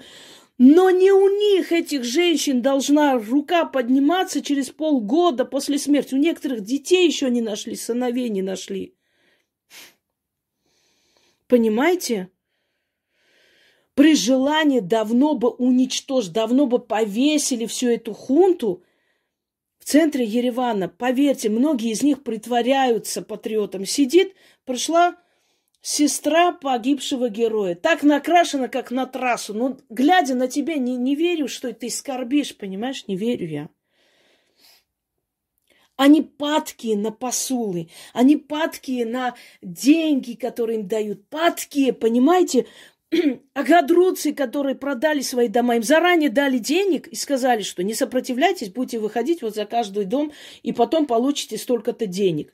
[0.57, 6.15] Но не у них, этих женщин, должна рука подниматься через полгода после смерти.
[6.15, 8.95] У некоторых детей еще не нашли, сыновей не нашли.
[11.47, 12.29] Понимаете?
[13.97, 18.83] При желании давно бы уничтожить, давно бы повесили всю эту хунту
[19.79, 20.87] в центре Еревана.
[20.87, 23.85] Поверьте, многие из них притворяются патриотом.
[23.85, 24.35] Сидит,
[24.65, 25.17] пришла
[25.81, 27.73] сестра погибшего героя.
[27.73, 29.55] Так накрашена, как на трассу.
[29.55, 33.07] Но глядя на тебя, не, не верю, что ты скорбишь, понимаешь?
[33.07, 33.69] Не верю я.
[35.95, 39.33] Они падкие на посулы, они падкие на
[39.63, 42.67] деньги, которые им дают, падкие, понимаете?
[43.53, 48.99] агадруцы, которые продали свои дома, им заранее дали денег и сказали, что не сопротивляйтесь, будете
[48.99, 52.53] выходить вот за каждый дом, и потом получите столько-то денег.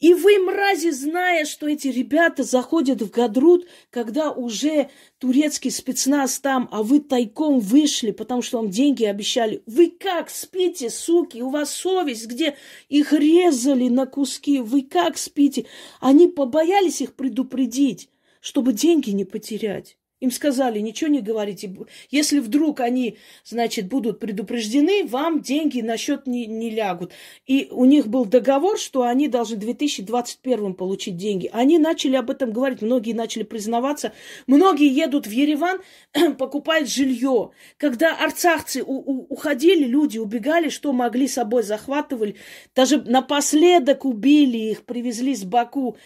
[0.00, 6.68] И вы, мрази, зная, что эти ребята заходят в Гадрут, когда уже турецкий спецназ там,
[6.70, 9.60] а вы тайком вышли, потому что вам деньги обещали.
[9.66, 11.40] Вы как спите, суки?
[11.40, 12.54] У вас совесть, где
[12.88, 14.60] их резали на куски.
[14.60, 15.66] Вы как спите?
[15.98, 18.08] Они побоялись их предупредить
[18.40, 19.98] чтобы деньги не потерять.
[20.20, 21.72] Им сказали, ничего не говорите.
[22.10, 27.12] Если вдруг они, значит, будут предупреждены, вам деньги на счет не, не лягут.
[27.46, 31.48] И у них был договор, что они должны в 2021 получить деньги.
[31.52, 34.12] Они начали об этом говорить, многие начали признаваться.
[34.48, 35.78] Многие едут в Ереван,
[36.36, 37.50] покупают жилье.
[37.76, 42.34] Когда арцахцы у, у, уходили, люди убегали, что могли с собой захватывали.
[42.74, 45.96] Даже напоследок убили их, привезли с Баку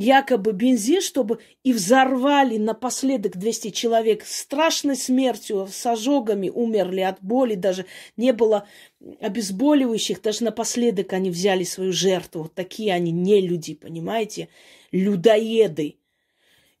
[0.00, 7.54] якобы бензин, чтобы и взорвали напоследок 200 человек страшной смертью, с ожогами умерли от боли,
[7.54, 7.84] даже
[8.16, 8.66] не было
[9.20, 12.44] обезболивающих, даже напоследок они взяли свою жертву.
[12.44, 14.48] Вот такие они не люди, понимаете,
[14.90, 15.98] людоеды.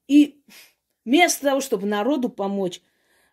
[0.08, 0.40] И
[1.04, 2.80] вместо того, чтобы народу помочь,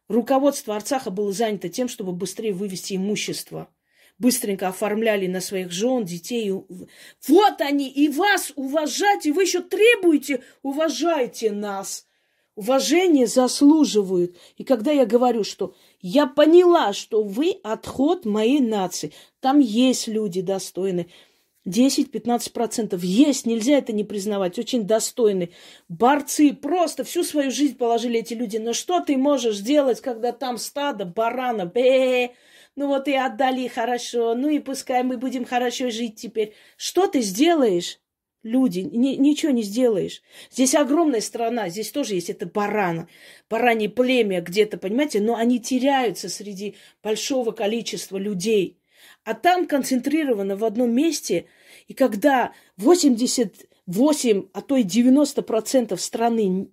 [0.09, 3.69] руководство Арцаха было занято тем, чтобы быстрее вывести имущество–
[4.19, 6.51] быстренько оформляли на своих жен, детей.
[6.51, 12.05] Вот они, и вас уважать, и вы еще требуете, уважайте нас.
[12.55, 14.35] Уважение заслуживают.
[14.55, 20.41] И когда я говорю, что я поняла, что вы отход моей нации, там есть люди
[20.41, 21.07] достойные,
[21.67, 25.51] 10-15% есть, нельзя это не признавать, очень достойны.
[25.89, 28.57] Борцы просто всю свою жизнь положили эти люди.
[28.57, 32.31] Но что ты можешь сделать, когда там стадо барана, бе
[32.77, 36.53] ну вот и отдали хорошо, ну и пускай мы будем хорошо жить теперь.
[36.77, 37.99] Что ты сделаешь?
[38.43, 40.21] Люди, ни, ничего не сделаешь.
[40.51, 43.09] Здесь огромная страна, здесь тоже есть это барана,
[43.49, 48.77] баранье племя где-то, понимаете, но они теряются среди большого количества людей.
[49.23, 51.47] А там концентрировано в одном месте,
[51.87, 56.69] и когда 88, а то и 90% страны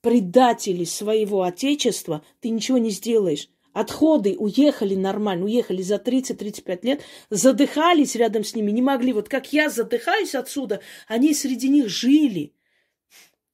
[0.00, 3.48] предатели своего отечества, ты ничего не сделаешь.
[3.72, 9.12] Отходы уехали нормально, уехали за 30-35 лет, задыхались рядом с ними, не могли.
[9.12, 12.52] Вот как я задыхаюсь отсюда, они среди них жили.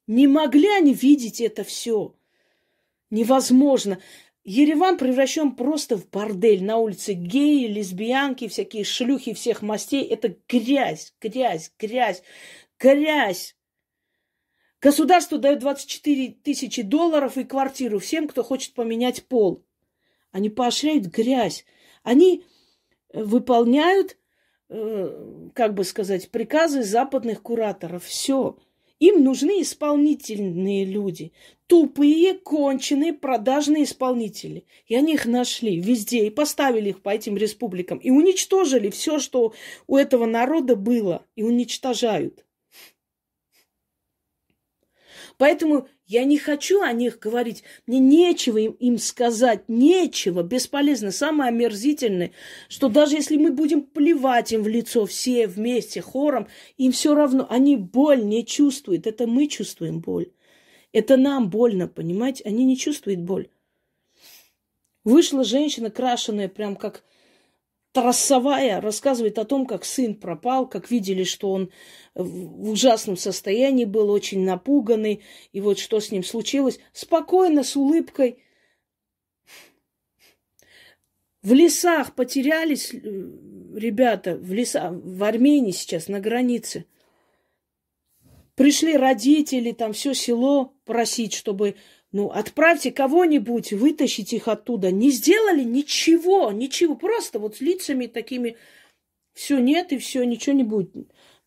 [0.07, 2.15] Не могли они видеть это все.
[3.11, 3.99] Невозможно.
[4.45, 6.65] Ереван превращен просто в бордель.
[6.65, 10.05] На улице геи, лесбиянки, всякие шлюхи всех мастей.
[10.05, 12.23] Это грязь, грязь, грязь,
[12.79, 13.57] грязь.
[14.81, 19.66] Государство дает 24 тысячи долларов и квартиру всем, кто хочет поменять пол.
[20.37, 21.65] Они поощряют грязь.
[22.03, 22.45] Они
[23.09, 24.19] э, выполняют,
[24.69, 28.05] э, как бы сказать, приказы западных кураторов.
[28.05, 28.59] Все.
[28.99, 31.33] Им нужны исполнительные люди.
[31.69, 34.67] Тупые, конченые, продажные исполнители.
[34.85, 37.97] И они их нашли везде и поставили их по этим республикам.
[37.97, 39.55] И уничтожили все, что
[39.87, 41.25] у этого народа было.
[41.35, 42.45] И уничтожают.
[45.39, 47.65] Поэтому я не хочу о них говорить.
[47.87, 51.11] Мне нечего им, им сказать, нечего, бесполезно.
[51.11, 52.31] Самое омерзительное,
[52.69, 56.47] что даже если мы будем плевать им в лицо все вместе, хором,
[56.77, 59.09] им все равно, они боль не чувствуют.
[59.09, 60.31] Это мы чувствуем боль.
[60.93, 62.45] Это нам больно, понимаете?
[62.45, 63.49] Они не чувствуют боль.
[65.03, 67.03] Вышла женщина, крашеная прям как
[67.97, 71.71] Трассовая рассказывает о том, как сын пропал, как видели, что он
[72.15, 75.23] в ужасном состоянии был, очень напуганный,
[75.53, 76.79] и вот что с ним случилось.
[76.93, 78.43] Спокойно, с улыбкой.
[81.41, 86.85] В лесах потерялись э, ребята, в лесах, в Армении сейчас, на границе.
[88.57, 91.77] Пришли родители, там все село просить, чтобы
[92.17, 94.91] ну, отправьте кого-нибудь, вытащите их оттуда.
[94.91, 96.95] Не сделали ничего, ничего.
[96.95, 98.57] Просто вот с лицами такими.
[99.35, 100.95] Все нет и все, ничего не будет.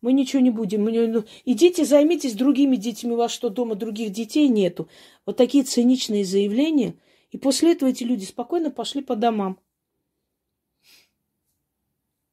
[0.00, 0.84] Мы ничего не будем.
[0.84, 3.10] Мы, ну, идите, займитесь другими детьми.
[3.10, 4.88] У вас что, дома других детей нету?
[5.26, 6.94] Вот такие циничные заявления.
[7.32, 9.58] И после этого эти люди спокойно пошли по домам.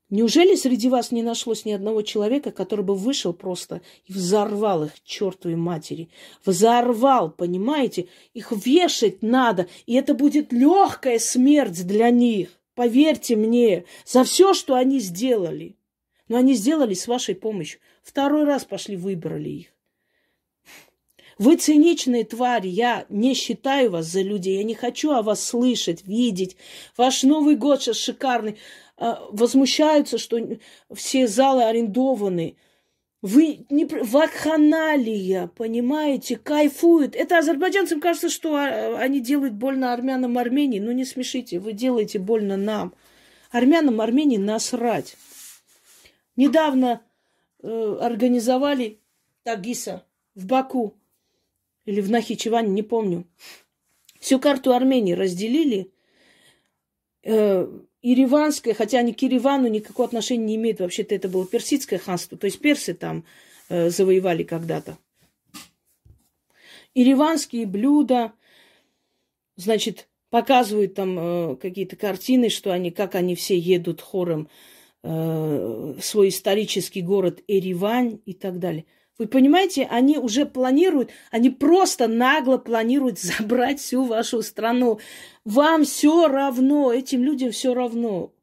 [0.09, 5.03] Неужели среди вас не нашлось ни одного человека, который бы вышел просто и взорвал их
[5.03, 6.09] чертовой матери?
[6.45, 8.07] Взорвал, понимаете?
[8.33, 12.49] Их вешать надо, и это будет легкая смерть для них.
[12.73, 15.75] Поверьте мне, за все, что они сделали.
[16.29, 17.81] Но они сделали с вашей помощью.
[18.01, 19.67] Второй раз пошли, выбрали их.
[21.37, 26.03] Вы циничные твари, я не считаю вас за людей, я не хочу о вас слышать,
[26.05, 26.57] видеть.
[26.95, 28.57] Ваш Новый год сейчас шикарный.
[28.97, 30.39] А, возмущаются, что
[30.93, 32.57] все залы арендованы.
[33.21, 37.15] Вы не вакханалия, понимаете, кайфуют.
[37.15, 40.79] Это азербайджанцам кажется, что а, они делают больно армянам Армении.
[40.79, 42.93] Ну не смешите, вы делаете больно нам.
[43.51, 45.15] Армянам Армении насрать.
[46.35, 47.01] Недавно
[47.61, 48.99] э, организовали
[49.43, 50.93] Тагиса в Баку
[51.85, 53.25] или в Нахичеване, не помню.
[54.19, 55.91] Всю карту Армении разделили.
[57.23, 57.67] Э,
[58.01, 60.79] Ириванское, хотя они к Иривану никакого отношения не имеют.
[60.79, 62.37] Вообще-то это было персидское ханство.
[62.37, 63.25] То есть персы там
[63.69, 64.97] э, завоевали когда-то.
[66.93, 68.33] Ириванские блюда,
[69.55, 74.49] значит, показывают там э, какие-то картины, что они, как они все едут хором
[75.03, 75.09] э,
[75.97, 78.85] в свой исторический город Эривань и так далее.
[79.17, 84.99] Вы понимаете, они уже планируют, они просто нагло планируют забрать всю вашу страну.
[85.43, 88.33] Вам все равно, этим людям все равно.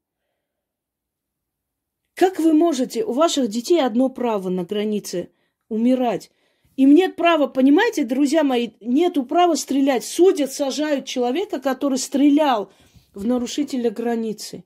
[2.14, 5.30] Как вы можете, у ваших детей одно право на границе
[5.68, 6.30] умирать.
[6.76, 10.04] Им нет права, понимаете, друзья мои, нету права стрелять.
[10.04, 12.72] Судят, сажают человека, который стрелял
[13.14, 14.64] в нарушителя границы.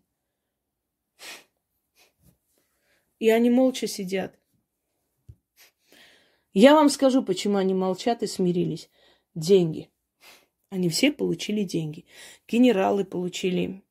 [3.19, 4.38] И они молча сидят.
[6.61, 8.91] Я вам скажу, почему они молчат и смирились.
[9.37, 9.91] Деньги.
[10.71, 12.05] Они все получили деньги.
[12.49, 13.85] Генералы получили,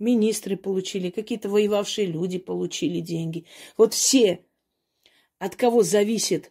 [0.00, 3.46] министры получили, какие-то воевавшие люди получили деньги.
[3.76, 4.44] Вот все,
[5.38, 6.50] от кого зависит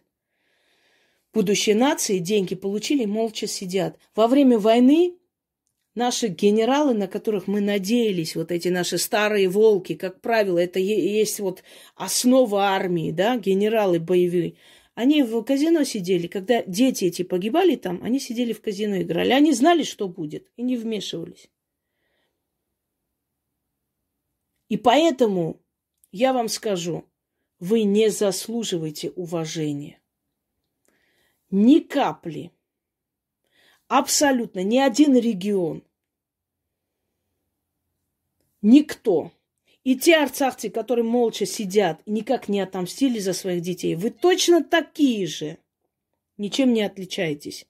[1.34, 3.98] будущее нации, деньги получили, молча сидят.
[4.14, 5.18] Во время войны
[5.94, 11.38] наши генералы, на которых мы надеялись, вот эти наши старые волки, как правило, это есть
[11.38, 11.62] вот
[11.96, 14.54] основа армии, да, генералы боевые,
[15.00, 19.30] они в казино сидели, когда дети эти погибали там, они сидели в казино, играли.
[19.30, 21.48] Они знали, что будет, и не вмешивались.
[24.68, 25.58] И поэтому
[26.12, 27.06] я вам скажу,
[27.58, 30.02] вы не заслуживаете уважения.
[31.50, 32.52] Ни капли.
[33.88, 35.82] Абсолютно ни один регион.
[38.60, 39.32] Никто
[39.82, 44.62] и те арцахцы, которые молча сидят и никак не отомстили за своих детей, вы точно
[44.62, 45.58] такие же.
[46.36, 47.66] Ничем не отличаетесь.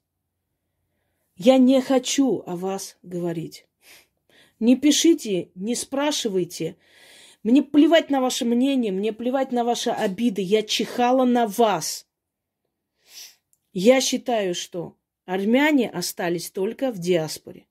[1.37, 3.67] Я не хочу о вас говорить.
[4.59, 6.77] Не пишите, не спрашивайте.
[7.43, 10.43] Мне плевать на ваше мнение, мне плевать на ваши обиды.
[10.43, 12.07] Я чихала на вас.
[13.73, 17.67] Я считаю, что армяне остались только в диаспоре.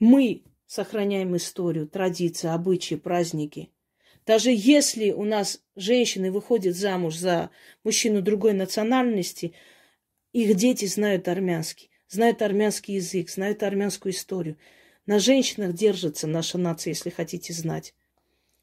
[0.00, 0.42] Мы
[0.74, 3.70] сохраняем историю, традиции, обычаи, праздники.
[4.26, 7.50] Даже если у нас женщины выходят замуж за
[7.84, 9.52] мужчину другой национальности,
[10.32, 14.56] их дети знают армянский, знают армянский язык, знают армянскую историю.
[15.06, 17.94] На женщинах держится наша нация, если хотите знать.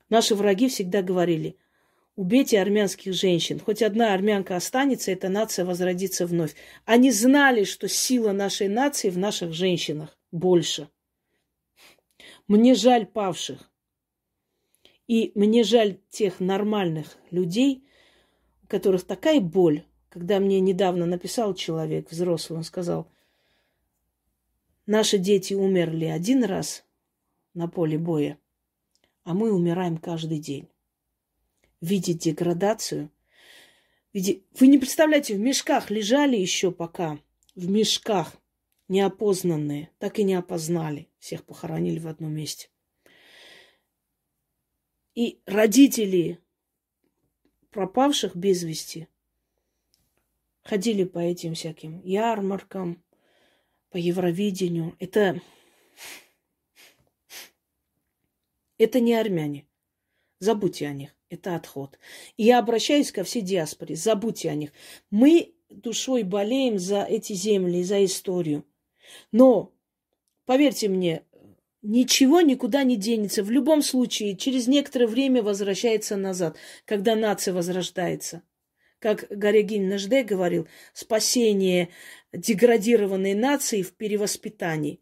[0.09, 1.55] Наши враги всегда говорили,
[2.17, 3.57] убейте армянских женщин.
[3.57, 6.55] Хоть одна армянка останется, эта нация возродится вновь.
[6.83, 10.89] Они знали, что сила нашей нации в наших женщинах больше.
[12.51, 13.71] Мне жаль павших.
[15.07, 17.87] И мне жаль тех нормальных людей,
[18.63, 19.85] у которых такая боль.
[20.09, 23.07] Когда мне недавно написал человек, взрослый, он сказал,
[24.85, 26.83] наши дети умерли один раз
[27.53, 28.37] на поле боя,
[29.23, 30.67] а мы умираем каждый день.
[31.79, 33.09] Видеть деградацию.
[34.11, 34.43] Видеть...
[34.59, 37.17] Вы не представляете, в мешках лежали еще пока,
[37.55, 38.35] в мешках
[38.87, 41.09] неопознанные, так и не опознали.
[41.19, 42.69] Всех похоронили в одном месте.
[45.13, 46.39] И родители
[47.71, 49.07] пропавших без вести
[50.63, 53.03] ходили по этим всяким ярмаркам,
[53.89, 54.95] по Евровидению.
[54.99, 55.41] Это,
[58.77, 59.67] это не армяне.
[60.39, 61.15] Забудьте о них.
[61.29, 61.97] Это отход.
[62.35, 63.95] И я обращаюсь ко всей диаспоре.
[63.95, 64.71] Забудьте о них.
[65.09, 68.65] Мы душой болеем за эти земли, за историю.
[69.31, 69.73] Но,
[70.45, 71.23] поверьте мне,
[71.81, 73.43] ничего никуда не денется.
[73.43, 78.43] В любом случае, через некоторое время возвращается назад, когда нация возрождается.
[78.99, 81.89] Как Гарегин Нажде говорил, спасение
[82.33, 84.99] деградированной нации в перевоспитании.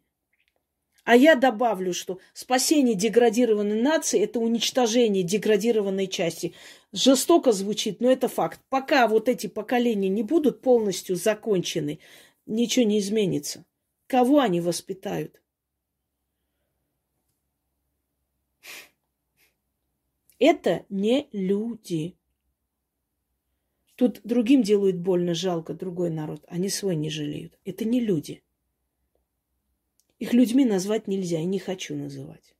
[1.03, 6.53] А я добавлю, что спасение деградированной нации– это уничтожение деградированной части.
[6.93, 8.61] Жестоко звучит, но это факт.
[8.69, 11.99] Пока вот эти поколения не будут полностью закончены,
[12.45, 13.65] ничего не изменится.
[14.09, 15.39] Кого они воспитают?
[20.39, 22.17] Это не люди.
[23.93, 26.43] Тут другим делают больно, жалко другой народ.
[26.47, 27.59] Они свой не жалеют.
[27.65, 28.41] Это не люди.
[30.17, 32.55] Их людьми назвать нельзя, и не хочу называть.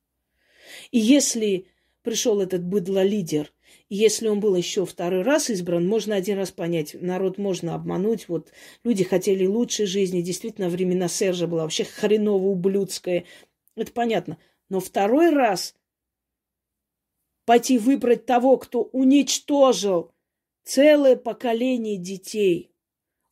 [0.91, 1.65] И если
[2.03, 3.51] пришел этот быдло-лидер,
[3.89, 8.29] если он был еще второй раз избран, можно один раз понять, народ можно обмануть.
[8.29, 8.51] Вот
[8.83, 13.25] люди хотели лучшей жизни, действительно, времена Сержа была вообще хреново ублюдская.
[13.75, 14.37] Это понятно.
[14.69, 15.75] Но второй раз
[17.45, 20.11] пойти выбрать того, кто уничтожил
[20.63, 22.71] целое поколение детей.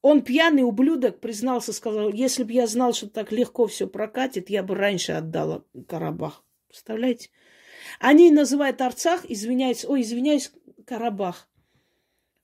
[0.02, 4.64] Он пьяный ублюдок признался, сказал, если бы я знал, что так легко все прокатит, я
[4.64, 6.44] бы раньше отдала Карабах.
[6.68, 7.30] Представляете?
[8.00, 10.52] Они называют Арцах, извиняюсь, ой, извиняюсь,
[10.86, 11.50] Карабах.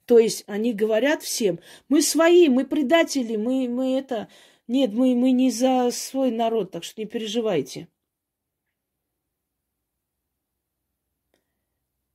[0.06, 4.28] То есть они говорят всем, мы свои, мы предатели, мы, мы это...
[4.68, 7.90] Нет, мы, мы не за свой народ, так что не переживайте.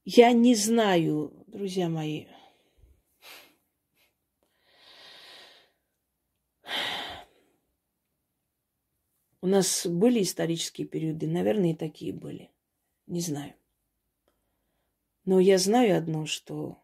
[0.04, 2.26] Я не знаю, друзья мои,
[9.40, 12.50] У нас были исторические периоды, наверное, и такие были.
[13.07, 13.53] Не знаю.
[15.25, 16.81] Но я знаю одно, что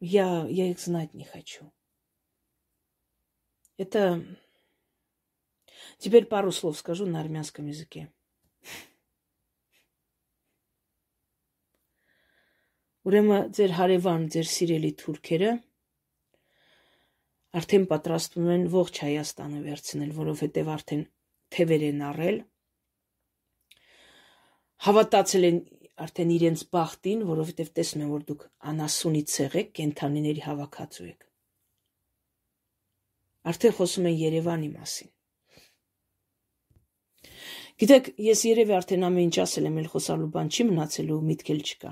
[0.00, 1.72] я, я их знать не хочу.
[3.76, 4.24] Это...
[5.98, 8.12] Теперь пару слов скажу на армянском языке.
[13.02, 15.52] Ուրեմն ձեր հարևան, ձեր սիրելի թուրքերը
[17.58, 21.02] արդեն պատրաստվում են ողջ Հայաստանը վերցնել, որովհետև արդեն
[21.52, 22.38] թևեր են առել։
[24.85, 25.59] Հավատացել են
[26.05, 31.23] արդեն իրենց բախտին, որովհետև տեսնում են, որ դուք անասունի ցեղ եք, կենթանիների հավաքածու եք։
[33.51, 35.09] Արդեն խոսում են Երևանի մասին։
[37.77, 41.59] Գիտեք, ես երևի արդեն ամեն ինչ ասել եմ, ել խոսալու բան չի մնացելու, միտք էլ
[41.67, 41.91] չկա։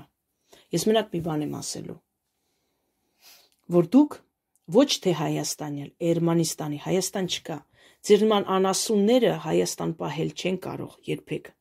[0.76, 1.98] Ես մենակ մի բան եմ ասելու։
[3.76, 4.16] Որ դուք
[4.74, 7.58] Ոչ թե Հայաստանի, Էրմանիստանի, Հայաստան չկա։
[8.06, 11.55] Ձեր նման անասունները Հայաստան պահել չեն կարող երբեք։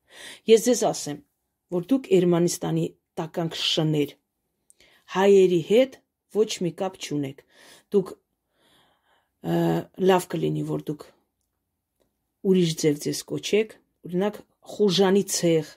[0.50, 1.18] Ես ձեզ ասեմ,
[1.76, 2.86] որ դուք Էրմանիստանի
[3.20, 4.14] տականք շներ։
[5.16, 5.98] Հայերի հետ
[6.36, 7.44] ոչ մի կապ չունեք։
[7.96, 8.14] Դուք
[10.10, 11.04] լավ կլինի, որ դուք
[12.50, 14.40] ուրիշ ձև ձեզ կոչեք, օրինակ
[14.76, 15.70] Խուժանի ցեղ,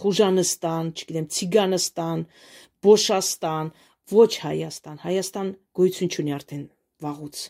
[0.00, 2.20] Խուժանստան, չգիտեմ, Ցիգանստան,
[2.82, 3.70] Բոշաստան,
[4.10, 5.48] ոչ Հայաստան։ Հայաստան
[5.78, 6.62] գոյություն չունի արդեն
[7.04, 7.42] վաղուց։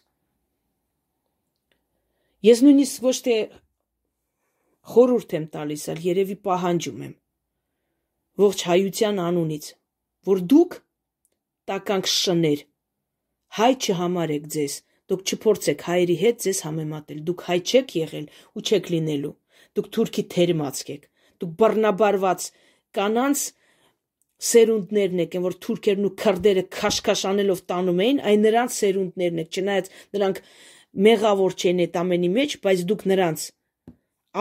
[2.50, 3.36] Ես նույնիսկ ոչ թե
[4.91, 7.14] խորուրդ եմ տալիս, այլ երևի պահանջում եմ
[8.41, 9.66] ողջ հայության անունից,
[10.31, 10.76] որ դուք
[11.70, 12.64] տականք շներ
[13.61, 14.74] հայ չհամարեք ձեզ,
[15.11, 18.26] դուք չփորձեք հայերի հետ ձեզ համեմատել, դուք հայ չեք եղել
[18.57, 19.33] ու չեք լինելու,
[19.76, 21.07] դուք թուրքի թերմացք եք,
[21.41, 22.47] դուք բռնաբարված
[23.01, 23.43] կանանց
[24.51, 30.41] սերունդներն եք, որ թուրքերն ու քրդերը քաշքաշանելով տանում էին, այն նրանց սերունդներն եք, չնայած նրանք
[31.07, 33.45] մեղավոր չեն այդ ամենի մեջ, բայց դուք նրանց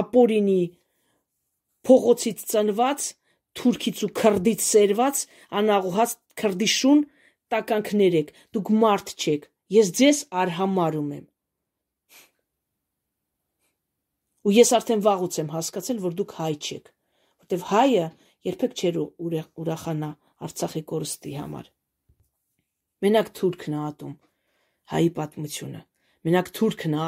[0.01, 0.61] ապորինի
[1.89, 3.07] փողոցից ծնված,
[3.59, 5.21] թուրքից ու քրդից սերված,
[5.59, 7.01] անաղուհաց քրդի շուն
[7.53, 11.25] տականքներ եք, դուք մարդ չեք, ես ձեզ արհամարում եմ։
[14.49, 16.85] Ու ես արդեն վաղուց եմ հասկացել, որ դուք հայ չեք,
[17.43, 18.05] որտեվ հայը
[18.49, 18.99] երբեք չէր
[19.59, 20.09] ուրախանա
[20.39, 21.65] Արցախի կորստի համար։
[23.03, 24.13] Մենակ թուրքն է ատում
[24.93, 25.81] հայի պատմությունը։
[26.27, 27.01] Մենակ թուրքն է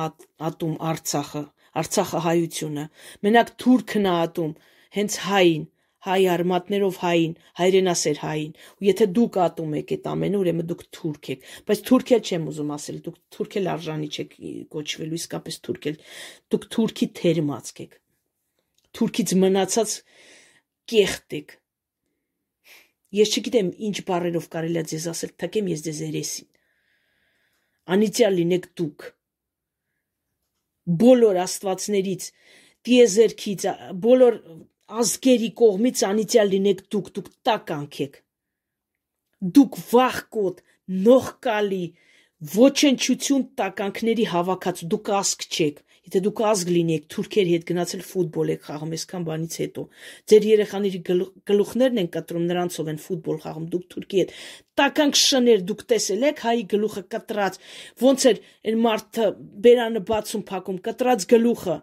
[0.50, 1.44] ատում Արցախը,
[1.80, 2.86] Արցախը հայությունը։
[3.26, 4.56] Մենակ թուրքն է ատում
[4.98, 5.64] հենց հային,
[6.02, 11.30] հայ արմատներով հային, հայրենասեր հային։ Ու եթե դուք ատում եք այդ ամենը, ուրեմն դուք թուրք
[11.36, 14.34] եք։ Բայց թուրք էլ չեմ ուզում ասել, դուք թուրք էլ արժանի չեք
[14.76, 16.00] կոչվելու, իսկապես թուրք էլ։
[16.52, 17.98] Դուք թուրքի թերմացք եք։
[18.98, 19.96] Թուրքից մնացած
[20.92, 21.56] կեղտ եք։
[23.22, 26.50] Ես չգիտեմ ինչ բառերով կարելի է ձեզ ասել, թակեմ ես ձեզ երեսին։
[27.92, 29.08] Անիծյալ լինեք դուք։
[31.02, 32.28] Բոլոր աստվածներից,
[32.88, 33.66] տիեզերքից,
[34.06, 34.38] բոլոր
[35.02, 38.18] ազգերի կողմից անիծյալ լինեք դուք, դուք տականք եք։
[39.58, 40.64] Դուք վախկոտ,
[41.06, 41.86] նողկալի,
[42.56, 48.64] ոչնչություն տականքների հավաքած, դուք ասկ չեք։ Եթե դուք ազգ լինեիք, թուրքերի հետ գնացել ֆուտբոլ եք
[48.68, 49.84] խաղում այսքան բանից հետո։
[50.32, 51.02] Ձեր երեխաների
[51.52, 54.34] գլուխներն են կտրում, նրանցով են ֆուտբոլ խաղում, դուք թուրքի հետ։
[54.82, 57.60] Տականք շներ դուք տեսել եք հայի գլուխը կտրած։
[58.02, 58.41] Ոնց էր
[58.72, 59.30] այն մարդը
[59.68, 61.78] բերանը բացում փակում, կտրած գլուխը։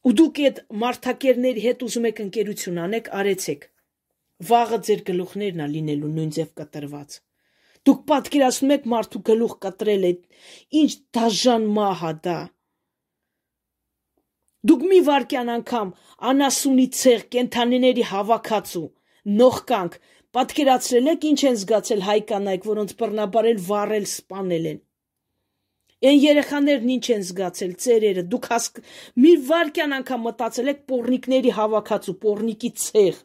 [0.00, 3.66] Ու դուք այդ մարդակերների հետ ուզում եք ընկերություն անեք, արեցեք։
[4.52, 7.20] Վաղը ձեր գլուխներն ա լինելու նույն ձև կտրված։
[7.88, 10.12] Դուք պատկերացնում եք մարդու գլուխ կտրել է,
[10.80, 12.38] ինչ դաժան մահ է դա։
[14.70, 15.92] Դուք մի վարքյան անգամ
[16.30, 18.88] անասունի ցեղ կենթանիների հավաքածու
[19.40, 19.96] նողկանք
[20.36, 24.78] պատկերացրել եք ինչ են զգացել հայ կանայք, որոնց բռնաբարել, վառել, սպանել են։
[26.00, 28.78] Այն երեխաներն ինչ են զգացել, ծերերը, դուք հասկ
[29.24, 33.18] մի վարքյան անգամ մտածել եք պորնիկների հավաքածու, պորնիկի ցեղ,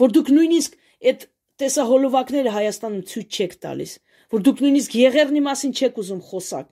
[0.00, 0.78] որ դուք նույնիսկ
[1.10, 1.26] այդ
[1.60, 3.92] տեսահոլովակները Հայաստանում ցույց չեք տալիս,
[4.34, 6.66] որ դուք նույնիսկ եղերնի մասին չեք ուզում խոսակ։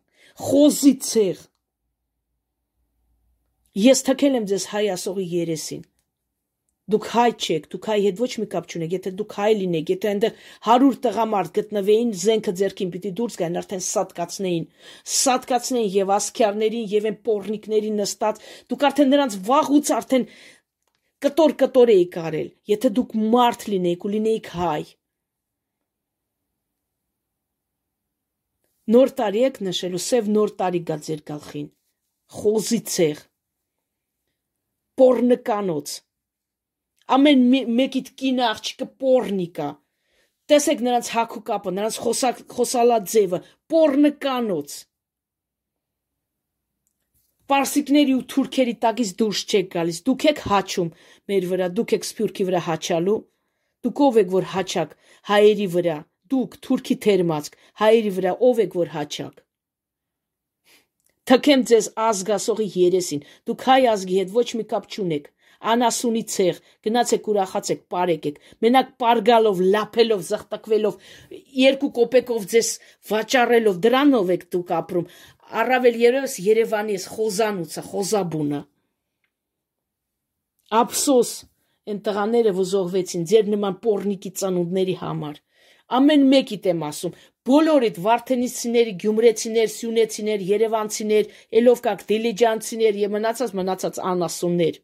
[0.49, 1.45] Խոզի ցեղ։
[3.78, 5.86] Ես թքել եմ ձեզ հայ ասողի երեսին։
[6.89, 10.09] Դուք հայ չեք, դուք հայ հետ ոչ մի կապ չունեք, եթե դուք հայ լինեք, եթե
[10.09, 14.64] այնտեղ 100 տղամարդ գտնվեին, զենքը ձերքին պիտի դուրս գային, արդեն սատկացնեին,
[15.18, 18.41] սատկացնեին եւ ասքյարներին եւ այն պորնիկներին նստած,
[18.72, 20.26] դուք արդեն նրանց վաղուց արդեն
[21.25, 24.83] կտոր-կտոր էի կարել, եթե դուք մարդ լինեիք ու լինեիք հայ։
[28.95, 31.66] Նոր տարի եք նշելու, սև նոր տարի գա ձեր գլխին։
[32.39, 33.25] Խոզի ցեղ։
[35.01, 35.97] Պորնկանոց։
[37.19, 37.45] Ամեն
[37.81, 39.69] մեկիդ կինը աղջիկը պորնիկա։
[40.49, 41.99] Տեսեք նրանց հակու կապը, նրանց
[42.55, 43.41] խոսալա ձևը,
[43.73, 44.79] պորնկանոց
[47.53, 50.90] պարսիկների ու թուրքերի տակից դուրս չեք գալիս։ Դուք եք հաչում
[51.32, 53.18] մեր վրա, դուք եք սփյուռքի վրա հաչալու։
[53.86, 54.94] Դուք ով եք որ հաչակ
[55.30, 55.96] հայերի վրա։
[56.28, 59.42] Դուք թուրքի թերմացք հայերի վրա ով եք որ հաչակ։
[61.28, 65.32] Թքեմ ձեզ ազգասողի երեսին։ Դուք հայ ազգի հետ ոչ մի կապ չունեք
[65.72, 71.09] անասունի ցեղ գնացեք ուրախացեք բարեկեք մենակ պարգալով լափելով զղտակվելով
[71.62, 72.70] երկու կոպեկով ձեզ
[73.11, 75.09] վաճառելով դրանով եք դուք ապրում
[75.49, 78.61] առավել երևս Երևանի էս խոզանուցը, խոզաբունը։
[80.78, 81.30] Ափսոս
[81.88, 85.38] այն տղաները ոզողվեցին ձեր նման պորնիկի ծանունդների համար։
[85.99, 87.14] Ամեն մեկիդ եմ ասում,
[87.49, 91.30] բոլորիդ վարդենիցիների, գյումրեցիներ, սյունեցիներ, երևանցիներ,
[91.62, 94.82] էլովկակ դիլիջանցիներ եւ մնացած մնացած անասուններ։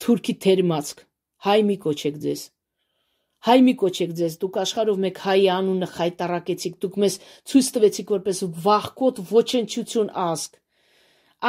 [0.00, 1.04] Թուրքի թերմացք,
[1.50, 2.46] հայ մի կոչեք ձեզ
[3.46, 7.14] հայ մի կոչեք ձեզ, դուք աշխարհով մեկ հայի անունը խայտարակեցիք, դուք մեզ
[7.50, 10.58] ցույց տվեցիք որպես վախկոտ ոչնչություն ազգ։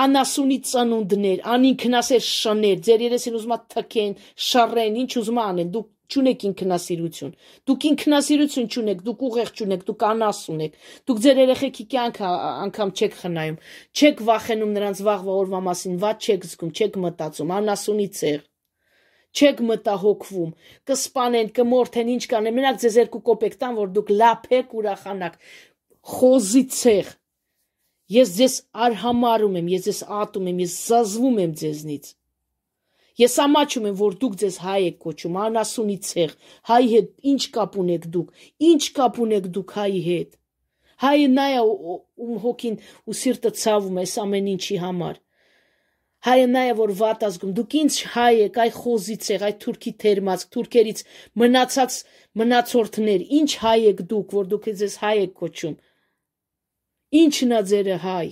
[0.01, 4.13] Անասունի ծնունդներ, անինքնասեր շներ, ձեր երեսին ուզում թքեն,
[4.51, 7.33] շարեն, ինչ ուզում անեն, դուք չունեք ինքնասիրություն։
[7.67, 10.79] Դուք ինքնասիրություն չունեք, դուք ուղեղ չունեք, դուք անասուն եք։
[11.11, 13.59] Դուք ձեր երեխեքի կյանքը անգամ չեք խնայում,
[13.95, 18.39] չեք վախենում նրանց վաղվա օրվա մասին, ված չեք զգում, չեք մտածում, անասունի ցեղ
[19.31, 20.51] չեք մտահոգվում,
[20.89, 25.37] կսպանեն, կմորթեն, ինչ կանեն, մենակ ձեզ երկու կոպեկ տան, որ դուք լափեք, ուրախանաք,
[26.13, 27.11] խոզի ցեղ։
[28.11, 28.55] Ես ձեզ
[28.85, 32.11] արհամարում եմ, ես ձեզ ատում եմ, ես զազվում եմ ձեզնից։
[33.21, 36.35] Ես ամաչում եմ, որ դուք ձեզ հայ եք կոչում, անասունի ցեղ,
[36.71, 40.37] հայ հետ ինչ կապ ունեք դուք, ինչ կապ ունեք դուք հայի հետ։
[41.01, 42.75] Հայը նա է ում հոգին
[43.09, 45.15] ու սիրտը ցավում է ամեն ինչի համար
[46.27, 50.45] հայը նաև որ վատ ազգում դուք ինձ հայ եք այ խոզից եք այ թուրքի թերմած
[50.55, 51.03] թուրքերից
[51.41, 51.97] մնացած
[52.41, 55.75] մնացորդներ ինչ հայ եք դուք որ դուք ձեզ հայ եք կոչում
[57.21, 58.27] ինչն է ձերը հայ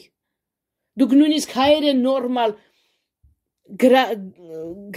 [0.99, 2.55] դուք նույնիսկ հայերը նորմալ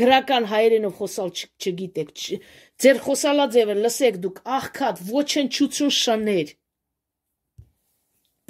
[0.00, 2.12] գրական հայերենով խոսալ չգիտեք
[2.84, 6.52] ձեր խոսալա ձևը լսեք դուք աղքատ ոչնչություն շներ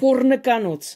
[0.03, 0.91] պորնկանոց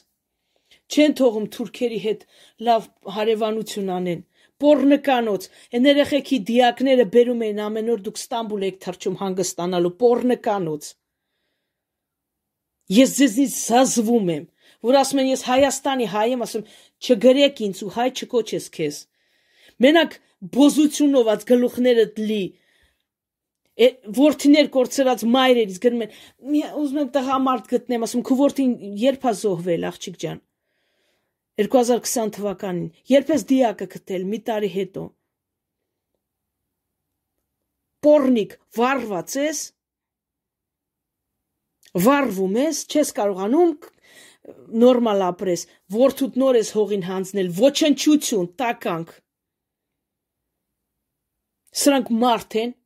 [0.88, 2.26] չեն թողում թուրքերի հետ
[2.68, 4.22] լավ հարևանություն անեն
[4.62, 5.44] Պորնկանոց,
[5.76, 10.88] այն երեխեքի դիակները բերում էին ամեն օր դուք Ստամբուլ եք թռչում հանգստանալու Պորնկանոց։
[12.98, 14.48] Ես ձեզնից զազվում եմ,
[14.88, 16.66] որ ասում են ես Հայաստանի հայ եմ, ասում
[17.06, 18.98] չգրեք ինձ ու հայ չկոչես քեզ։
[19.86, 20.18] Մենակ
[20.58, 22.42] բոզությունով ած գլուխներդ լի,
[24.18, 26.14] որդիներ կորցրած մայրերից գրում են
[26.82, 28.72] ուզում եմ տղամարդ գտնեմ ասում քու որդին
[29.06, 30.40] երբ է զոհվել աղջիկ ջան
[31.58, 35.04] 2020 թվականին, երբ ես դիակը գտել մի տարի հետո։
[38.06, 39.62] Պորնիկ վառված ես,
[42.06, 43.72] վառվում ես, չես կարողանում
[44.82, 45.64] նորմալ ապրես,
[45.98, 49.16] որդուդ նոր ես հողին հանձնել, ոչնչություն, տականք։
[51.78, 52.78] Սրանք մարդ են,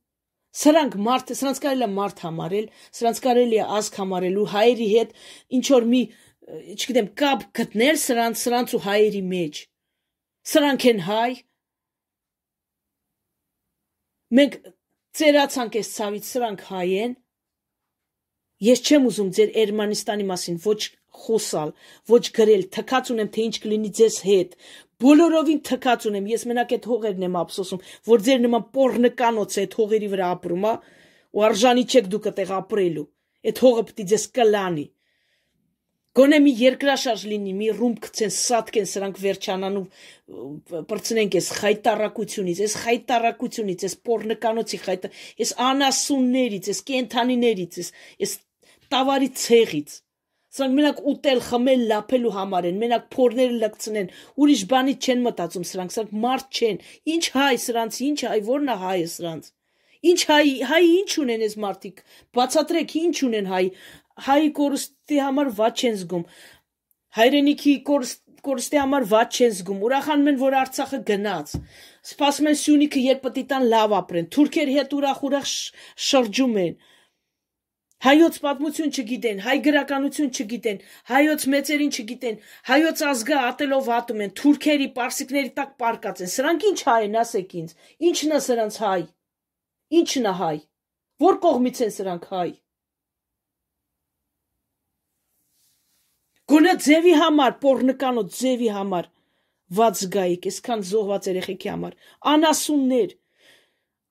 [0.53, 5.15] Սրանք մարդ, սրանց կարելի է մարդ համարել, սրանց կարելի է ազգ համարել ու հայերի հետ
[5.57, 6.01] ինչ որ մի,
[6.43, 9.59] չգիտեմ, կապ գտնել սրանց, սրանց ու հայերի մեջ։
[10.53, 11.29] Սրանք են հայ։
[14.39, 14.57] Մենք
[15.19, 17.15] ծերացանք այս ցավից, սրանք հայ են։
[18.63, 20.81] Ես չեմ ուզում ձեր Էրմանիստանի մասին ոչ
[21.23, 21.73] խոսալ,
[22.09, 24.55] ոչ գրել, թքած ունեմ թե ինչ կլինի ձեզ հետ,
[25.03, 29.73] Բոլորովին թքած ունեմ, ես մենակ այդ հողերն եմ ափսոսում, որ ձեր նման պորնկանոց է այդ
[29.79, 30.73] հողերի վրա ապրում, հա,
[31.33, 33.05] ու արժանի չեք դուք այդտեղ ապրելու։
[33.51, 34.85] Այդ հողը պիտի ձեզ կլանի։
[36.13, 39.85] Գոնե մի երկրաշարժ լինի, մի ռումբ գցեն, սատկեն, սրանք վերջանան ու
[40.91, 45.11] բրցնենք այս խայտարակությունից, այս խայտարակությունից, այս պորնկանոցի խայտա,
[45.41, 47.89] այս անասուններից, այս կենթանիներից, այս
[48.27, 48.35] այս
[48.93, 49.97] տավարի ցեղից։
[50.53, 54.11] Սրանք մենակ ուտել, խմել, լափելու համար են, մենակ փորները լկցնեն,
[54.43, 56.81] ուրիշ բանի չեն մտածում սրանք, սրանք մարդ չեն։
[57.15, 59.49] Ինչ հայ սրանց, ինչ հայ, որն է հայը սրանց։
[60.03, 61.99] Ինչ հայ, հայ ինչ ունեն այս մարդիկ։
[62.35, 63.61] Բացատրեք, ինչ ունեն հայ։
[64.21, 66.23] Հայի կորստի համար ված չեն զգում։
[67.17, 71.53] Հայրենիքի կորստ կորստի համար ված չեն զգում։ Ուրախանում են, որ Արցախը գնաց։
[72.13, 75.53] Սպասում են Սյունիքը երբ է տան լավ ապրեն։ Թուրքերի հետ ուրախ-ուրախ
[76.07, 76.75] շրջում են։
[78.03, 84.87] Հայոց պատմություն չգիտեն, հայ գրականություն չգիտեն, հայոց մեծերին չգիտեն, հայոց ազգը ատելով ատում են, թուրքերի,
[84.97, 87.71] պարսիկների տակ պարկած են։ Սրանք ինչ հայ են, ասեք ինձ։
[88.09, 88.99] Ինչն է սրանց հայ։
[90.03, 90.57] Ինչն է հայ։
[91.23, 92.49] Որ կողմից են սրանք հայ։
[96.51, 99.09] Գոնե ձևի համար, պորնկանո ձևի համար
[99.73, 101.93] ված գայիք, այսքան զոհված երեխեքի համար։
[102.33, 103.13] Անասուններ։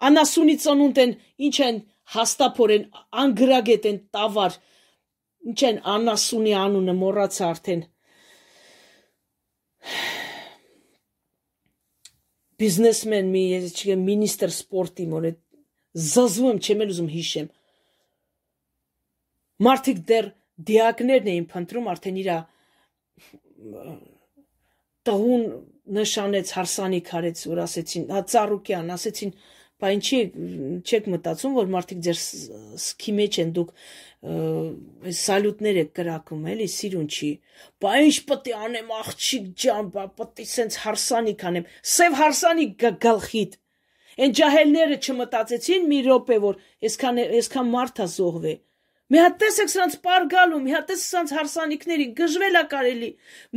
[0.09, 1.13] Անասունի ծնունդ են,
[1.47, 2.85] ինչ են հաստափորեն
[3.23, 4.57] անգրագետ են տավար
[5.53, 7.81] ինչ են անասունի անունը մոռացա արդեն
[12.63, 15.33] բիզնեսմեն մի ես չգիտեմ մինիստր սպորտի մոր է
[16.11, 17.49] զզվում եմ չեմ ուզում հիշեմ
[19.67, 20.31] մարդիկ դեռ
[20.71, 22.39] դիակներն էին փնտրում արդեն իրա
[25.09, 25.45] տղուն
[25.99, 29.35] նշանեց հարսանիք արեց որ ասեցին հա ծառուկյան ասեցին
[29.83, 30.19] Բա ինչի
[30.87, 32.19] չեք մտածում, որ մարդիկ ձեր
[32.79, 33.71] սքի մեջ են դուք
[35.11, 37.31] այս սալյուտներ եք կրակում, էլի սիրուն չի։
[37.83, 42.87] Բա ինչ պետք է անեմ աղջիկ ջան, բա պետք է սենց հարսանիք անեմ։ Սև հարսանիք
[43.07, 43.59] գլխիդ։
[44.23, 48.55] Այն ջահելները չմտածեցին մի րոպե, որ այսքան այսքան մարդ է զոհվե։
[49.13, 53.09] Մի հատ տեսեք սրանց պարգալու, մի հատ տեսեք սրանց հարսանիքների, գժվելա կարելի։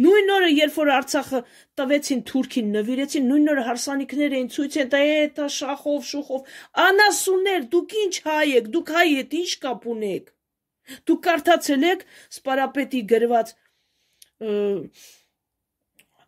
[0.04, 1.40] Նույն օրը, երբ որ Արցախը
[1.80, 6.52] տվեցին Թուրքին, նվիրեցին, նույն օրը հարսանիքներ էին ցույց են տա, էտա շախով, շուխով։
[6.86, 10.34] Անասուններ, դուք ինչ հայ եք, դուք հայ եք, ինչ կապ ունեք։
[11.08, 13.56] Դուք կարդացել եք սպարապետի գրված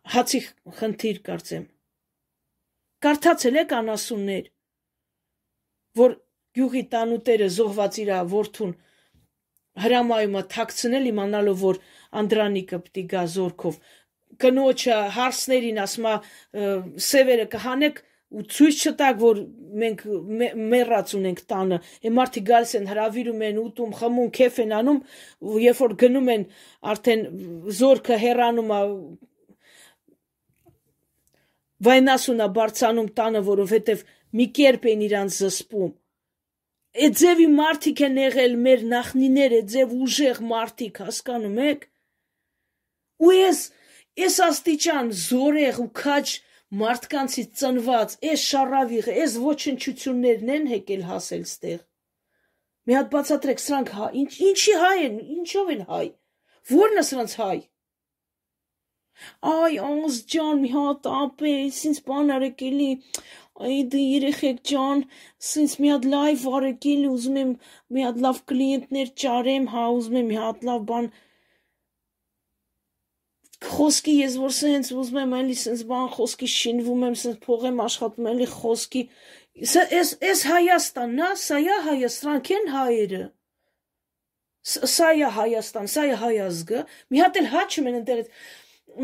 [0.08, 0.40] հացի
[0.80, 1.68] խնդիր կարծեմ։
[3.04, 4.48] Կարդացել եք անասուններ,
[6.00, 6.16] որ
[6.58, 8.72] գյուղի տանուտերը զոհված իրա որդուն
[9.84, 11.80] հրամայում է թաքցնել իմանալով որ
[12.18, 13.80] Անդրանիկը պիտի գա զորքով
[14.42, 16.12] կնոջը հարսներին ասма
[17.08, 19.38] սևերը կհանեք ու ցույց չտակ որ
[19.82, 20.02] մենք
[20.72, 24.98] մեռած ունենք տանը է մարդի գալիս են հravirում են ուտում խմում քեֆ են անում
[25.64, 26.44] երբ որ գնում են
[26.92, 27.22] արդեն
[27.78, 28.82] զորքը հեռանում է
[31.88, 34.04] վայնասունա բարձանում տանը որովհետև
[34.38, 35.92] մի կերպ են իրանց զսպում
[36.98, 41.84] Այդ ձևի մարդիկ են եղել մեր նախնիները, ձև ուժեղ մարդիկ, հասկանում եք։
[43.22, 43.60] Ու ես
[44.18, 46.32] ես աստիճան զորեղ ու քաջ
[46.80, 51.78] մարդկանցից ծնված, այս շարավիղը, այս ոչնչություններն են եկել հասել ստեղ։
[52.88, 56.06] Մի հատ բացատրեք, սրանք հա, ինչ ինչի հայ են, ինչով են հայ։
[56.72, 57.58] Որն է սրանց հայ։
[59.50, 62.90] Այ, անս ջան, մի հատ ապե, ինձ բան արեք էլի,
[63.58, 65.00] Այ դե երեխեք ջան,
[65.50, 67.54] սենց մի հատ լայվ արեք էլ ուզում եմ
[67.96, 71.08] մի հատ լավ կլիենտներ ճարեմ, հա ուզում եմ մի հատ լավ բան
[73.68, 77.82] խոսքի ես որ սենց ուզում եմ էլի սենց բան խոսքի շինվում եմ, սենց փող եմ
[77.88, 79.02] աշխատում էլի խոսքի
[79.58, 83.24] Էս էս Հայաստանն է, սա է Հայաստան, քեն հայերը
[84.68, 86.80] Սա է Հայաստան, սա է հայազգը։
[87.10, 88.20] Մի հատ էլ հաճում են ընտեր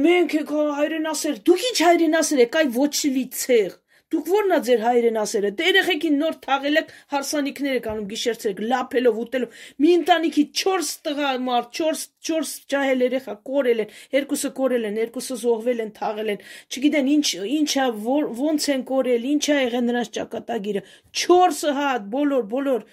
[0.04, 0.34] մենք
[0.78, 3.76] հայրենասեր, դուք ինչ հայրենասեր եք, այ ոչ լի ցեղ
[4.14, 9.16] Դուք ո՞րն է ձեր հայրենասերը։ Դե երեխեքին նոր թաղել եք, հարսանիքներ եք անում գիշերցեք, լափելով,
[9.24, 15.00] ուտելով։ Մի ընտանիքի 4 տղա մարդ, 4 4 ջահել երեխա կորել են, երկուսը կորել են,
[15.02, 16.44] երկուսը զոհվել են, թաղել են։
[16.74, 17.26] Չգիտեն ինչ
[17.58, 17.88] ինչա
[18.44, 20.84] ոնց են կորել, ինչա եղել նրանց ճակատագիրը։
[21.24, 22.86] 4 հատ բոլոր բոլոր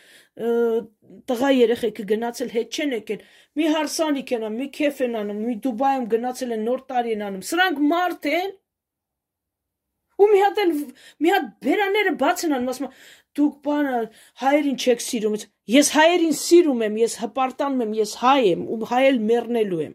[1.28, 3.24] տղա երեխեքը գնացել հետ չեն եկել։
[3.60, 7.24] Մի հարսանիք են անում, մի քեֆ են անում, մի Դուբայում գնացել են նոր տարի են
[7.28, 8.54] անում։ Սրանք մարդ են
[10.22, 10.74] Ու մի հատ էլ
[11.24, 12.92] մի հատ բերաները բաց են անում, ասում
[13.40, 14.02] դուք բանը
[14.42, 15.38] հայերին չեք սիրում։
[15.72, 19.94] Ես հայերին սիրում եմ, ես հպարտանում եմ, ես հայ եմ ու հայել մեռնելու եմ։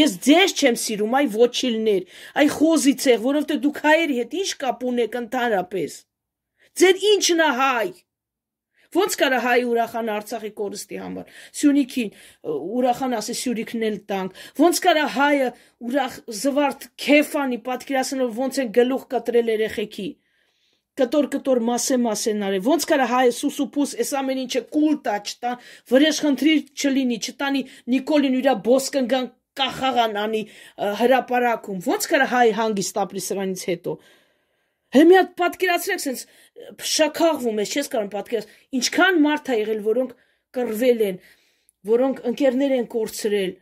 [0.00, 2.02] Ես ձեզ չեմ սիրում, այ ոչիլներ,
[2.40, 5.96] այ խոզիցեղ, որովհետեւ դուք հայերի հետ ինչ կապ ունեք ընդհանրապես։
[6.80, 7.88] Ձեր ինչն է հայ։
[8.90, 12.08] Ոնց կարա հայ ուրախան Արցախի կորստի համար։ Սյունիքին
[12.78, 15.50] ուրախան ասի Սյուրիքն էլ տանք։ Ոնց կարա հայը
[15.90, 20.08] ուրախ զվարթ քեֆանի պատկերացնելով ոնց են գլուխ կտրել երեխեքի
[21.00, 25.52] կտոր կտոր մասե մասենարե ոնց կարա հայը սուսուփուս այս ամեն ինչը կուլ տա չտա
[25.92, 27.62] վրեժ խնդրի չլինի չտանի
[27.94, 29.28] նիկոլին իր բոսկնգան
[29.60, 30.42] կախաղան անի
[31.00, 33.94] հրաապարակում ոնց կարա հայ հանգիստ ապրի սրանից հետո
[34.90, 36.26] Հենց մի հատ պատկերացրեք, sense
[36.90, 40.14] շաքաղվում ես, չես կարող պատկերացնել, ինչքան մարդ է եղել, որոնք
[40.56, 41.20] կռվել են,
[41.90, 43.52] որոնք ընկերներ են կորցրել։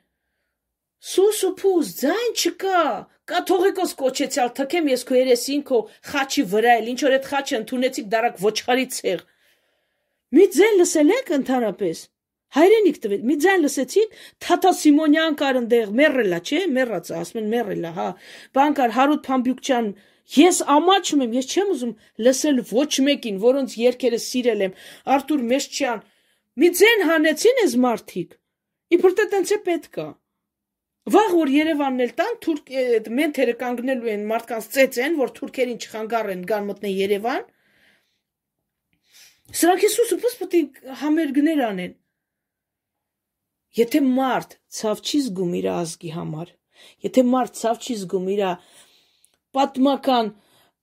[1.08, 2.84] Սուս ու փուս, ձայն չկա։
[3.28, 5.78] Կա թողիկոս կոչեցյալ թքեմ ես քո երեսին քո
[6.10, 9.22] խաչի վրա էլ ինչ որ այդ խաչը ընդունեցիք դարակ ոչխարի ցեղ։
[10.38, 12.00] Մի ձեն լսել եք ընդհանրապես։
[12.58, 17.90] Հայրենիք տվեց։ Մի ձայն լսեցիք Թաթա Սիմոնյան կար ընդեղ, մեռելա, չէ՞, մեռած, ասում են մեռելա,
[17.98, 18.06] հա։
[18.58, 19.90] Բանկար Հարութ Փամբյուկչյան
[20.36, 21.92] Ես ամաչում եմ, ես չեմ ուզում
[22.26, 24.74] լսել ոչ մեկին, որոնց երկերը սիրել եմ,
[25.14, 26.02] Արտուր Մեշչյան։
[26.58, 28.34] Մի ձեն հանեցին ես մարդիկ։
[28.98, 30.06] Իբր թե տենց է պետքա։
[31.08, 32.72] Վաղ որ Երևանն էլ տան թուրք
[33.18, 37.46] մենթերը կանգնելու են մարդկանց ծեծեն, որ թուրքերին չխանգարեն գան մտնեն Երևան։
[39.58, 41.94] Սրանք Հիսուսը պես պետք է համերգներ անեն։
[43.78, 46.52] Եթե մարդ ցավ չի զգում իր ազգի համար,
[47.08, 48.42] եթե մարդ ցավ չի զգում իր
[49.58, 50.30] պատմական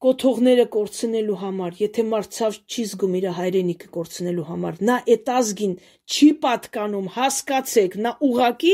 [0.06, 2.38] կոթողները կորցնելու համար, եթե մարդ
[2.70, 8.74] չի զգում իր հայրենիքը կորցնելու համար, նա այդ ազգին չի պատկանում, հասկացեք, նա ուղակի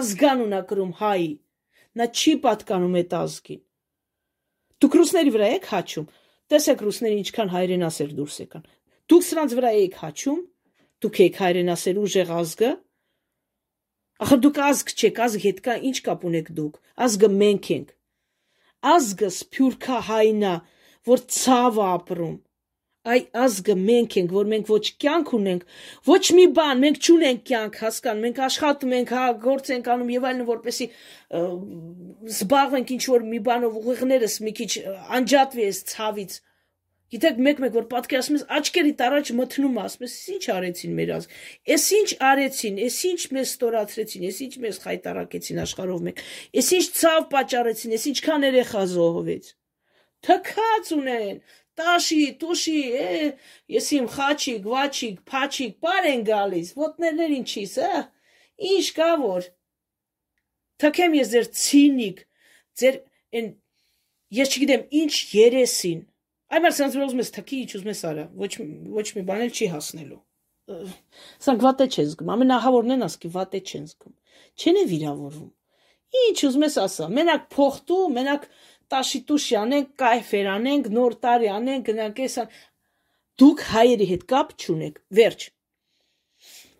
[0.00, 1.28] ազգանուն է կրում հայի։
[2.00, 3.60] Նա չի պատկանում այդ ազգին։
[4.82, 6.06] Դուք ռուսների վրա եք հաչում։
[6.54, 8.64] Տեսեք ռուսները ինչքան հայրենասեր դուրս եկան։
[9.12, 10.40] Դուք սրանց վրա եք հաչում։
[11.04, 12.70] Դուք եք հայրենասեր ուժեղ ազգը։
[14.24, 17.94] Ախր դուք ազգ չեք, ազգ հետ կա ինչ կապ ունեք դուք։ Ազգը մենք ենք
[18.92, 20.54] ազգը սփյուռքա հայնա,
[21.08, 22.34] որ ցավ ապրում։
[23.04, 25.64] Այ ազգը մենք ենք, որ մենք ոչ կյանք ունենք,
[26.08, 30.24] ոչ մի բան, մենք չունենք կյանք, հասկան, մենք աշխատում ենք, հա, գործ ենք անում եւ
[30.30, 30.86] այլն, որպեսի
[32.32, 34.70] զբաղվենք ինչ որ մի բանով ուղիղներս մի քիչ
[35.20, 36.38] անջատվի այս ցավից,
[37.14, 41.34] Գիտեք, մեկ-մեկ որ պատկերացնում ես, աչքերիդ առաջ մթնում ասում ես, ինչ արեցին մեր ազգ։
[41.74, 46.22] Էս ինչ արեցին, էս ինչ մեզ ստորացրեցին, էս ինչ մեզ խայտարակեցին աշխարհով մեկ։
[46.58, 49.50] Էս ինչ ցավ պատճառեցին, էս ինչքան երեխա զոհվեց։
[50.24, 51.38] Թքած ունեն,
[51.78, 53.28] տաշի, տուշի, է,
[53.74, 58.02] ես իմ խաչիկ, վաչիկ, փաչիկ, բար են գալիս, ոտներներ ինչիս, հա։
[58.74, 59.48] Ինչ կա որ։
[60.82, 62.24] Թքեմ ես ձեր ցինիկ,
[62.80, 62.98] ձեր
[63.38, 63.48] այն
[64.34, 66.00] ես չգիտեմ ինչ երեսին
[66.52, 68.52] Այմար սրանց որ ուզում ես թքի, ուզում ես արա, ոչ
[68.98, 70.20] ոչ մի բան էլ չի հասնելու։
[71.44, 74.14] Սրանք վատե չեն զգում, ամենահավորն են ասկի վատե չեն զգում։
[74.60, 75.50] Չեն է վիրավորվում։
[76.24, 78.46] Ինչ ուզում ես ասա, մենակ փոխտու, մենակ
[78.94, 82.44] տաշիտուշի անենք, կայֆեր անենք, նոր տարի անենք, գնանք էսա։
[83.42, 85.46] Դուք հայերի հետ կապ չունեք։ Վերջ։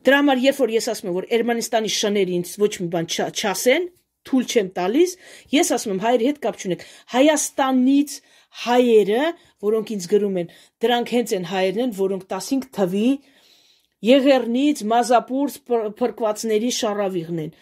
[0.04, 3.86] Դրա համար երբ որ ես ասում եմ, որ Էրմանիստանի շները ինձ ոչ մի բան չասեն,
[4.28, 5.14] թույլ չեմ տալիս,
[5.54, 6.84] ես ասում եմ հայերի հետ կապ չունեք։
[7.14, 8.14] Հայաստանից
[8.64, 9.24] հայերը,
[9.64, 10.52] որոնք ինձ գրում են,
[10.84, 13.08] դրանք հենց են հայերն են, որոնք 15 թվի
[14.04, 15.54] Եղեռնից մազապուրս
[15.98, 17.52] փրկվածների շարավիղն են։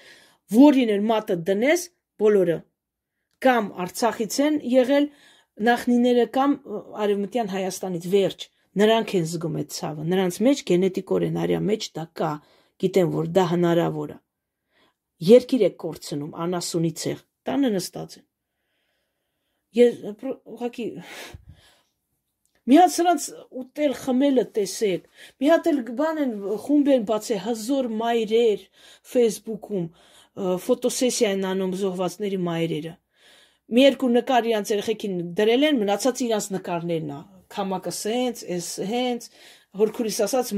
[0.52, 1.84] Որին են մատը դնես,
[2.22, 2.56] բոլորը
[3.42, 5.06] կամ Արցախից են եղել
[5.68, 6.56] նախնիները կամ
[7.04, 8.48] արևմտյան Հայաստանից վերջ
[8.82, 12.32] նրանք են զգում այդ ցավը նրանց մեջ գենետիկորեն արյա մեջ դա կա
[12.82, 14.18] գիտեն որ դա հնարավոր է
[15.28, 18.28] երկիր է կորցնում անասունի ցեղ տանը նստած են
[19.72, 20.86] Ես ուղղակի
[22.70, 23.26] մի հատ սրանց
[23.62, 25.06] ուտել խմելը տեսեք
[25.42, 26.32] մի հատ էլ բան են
[26.64, 28.64] խումբ են բացել հազոր մայրեր
[29.12, 29.86] Facebook-ում
[30.66, 32.94] ֆոտոսեսիա են անում զոհվածների մայրերը
[33.72, 37.20] մի երկու նկար իրանց երեխեքին դրել են մնացած իրանց նկարներն է
[37.52, 39.30] քամակը սենց էս հենց
[39.82, 40.52] հորքուրիս ասած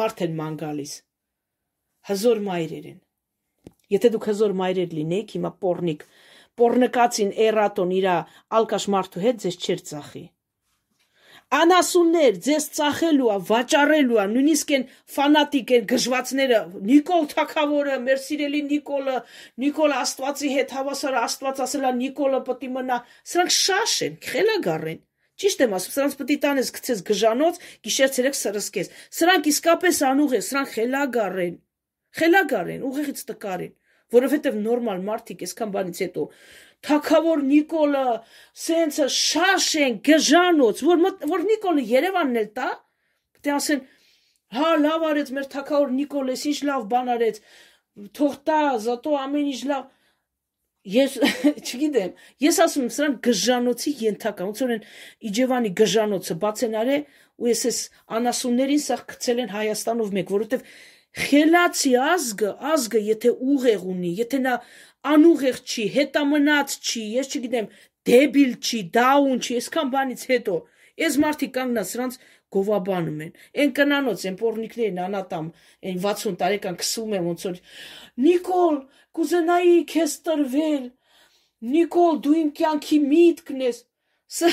[0.00, 0.94] մարդ են ման գալիս
[2.10, 3.00] հազոր մայրեր են
[3.94, 6.08] եթե դուք հազոր մայրեր լինեիք հիմա պորնիկ
[6.60, 8.04] Պորնկացին էրատոն իր
[8.58, 10.20] ալկաշ մարդու հետ ձեզ չեր ծախի։
[11.54, 18.62] Անասուններ ձեզ ծախելու է, վաճառելու է, նույնիսկ են ֆանատիկ են գժվացները, Նիկոլ Թակավորը, մեր սիրելի
[18.70, 19.14] Նիկոլը,
[19.64, 22.98] Նիկոլ Աստվածի հետ հավասար Աստված ասելա Նիկոլը պետք է մնա,
[23.34, 25.00] սրանք շաշ են, խելագար են։
[25.44, 30.36] Ճիշտ եմ ասում, սրանց պետք է տանես գցես գժանոց, գիշեր ցերեկ սրսկես։ Սրանք իսկապես անուղ
[30.38, 31.56] են, սրանք խելագար են։
[32.18, 33.74] Խելագար են, ուղեղից տկար են
[34.14, 36.24] որովհետև նորմալ մարդիկ այսքան բանից հետո
[36.84, 38.04] Թակավոր Նիկոլը
[38.64, 42.70] սենցը շաշ են գժանոց, որ որ Նիկոլը Երևանն էլ տա,
[43.44, 43.82] է ասեն,
[44.54, 47.40] հա լավ արեց մեր թակավոր Նիկոլես, ինչ լավ բան արեց,
[48.16, 49.92] թող տա, զատո ամեն ինչ լավ
[50.84, 51.14] Ես
[51.64, 52.10] չգիտեմ,
[52.44, 54.82] ես ասում եմ սրանք գժանոցի ենթակա, ոնց որ են
[55.30, 57.06] Իջևանի գժանոցը բաց են արել
[57.40, 57.78] ու ես էս
[58.18, 60.66] անասուններին սա գցել են Հայաստանով մեկ, որովհետև
[61.24, 64.54] խելացի ազգը, ազգը եթե ուղեղ ունի, եթե նա
[65.12, 67.68] անուղեղ չի, հետամնաց չի, ես չգիտեմ,
[68.08, 70.56] դեբիլ չի, դաուն չի, այսքան բանից հետո
[70.94, 72.16] Այս մարդիկ կանգնած սրանց
[72.54, 73.30] գովաբանում են։
[73.62, 75.48] Այն կնանոց, այն պորնիկներն անատամ,
[75.90, 77.58] այն 60 տարեկան քսում են ոնց որ
[78.26, 78.76] Նիկոլ,
[79.18, 80.86] կուզենայի քեզ տրվել։
[81.74, 83.82] Նիկոլ, դու իմ կյանքի միտքն ես։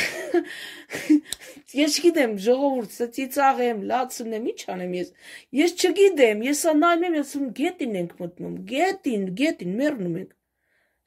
[1.82, 5.14] Ես չգիտեմ, ժողովուրդ, սա ծիծաղ եմ, լացն եմ, ի՞նչ անեմ ես։
[5.62, 10.36] Ես չգիտեմ, ես սա նայում եմ, ես գետին ենք մտնում, գետին, գետին մեռնում ենք։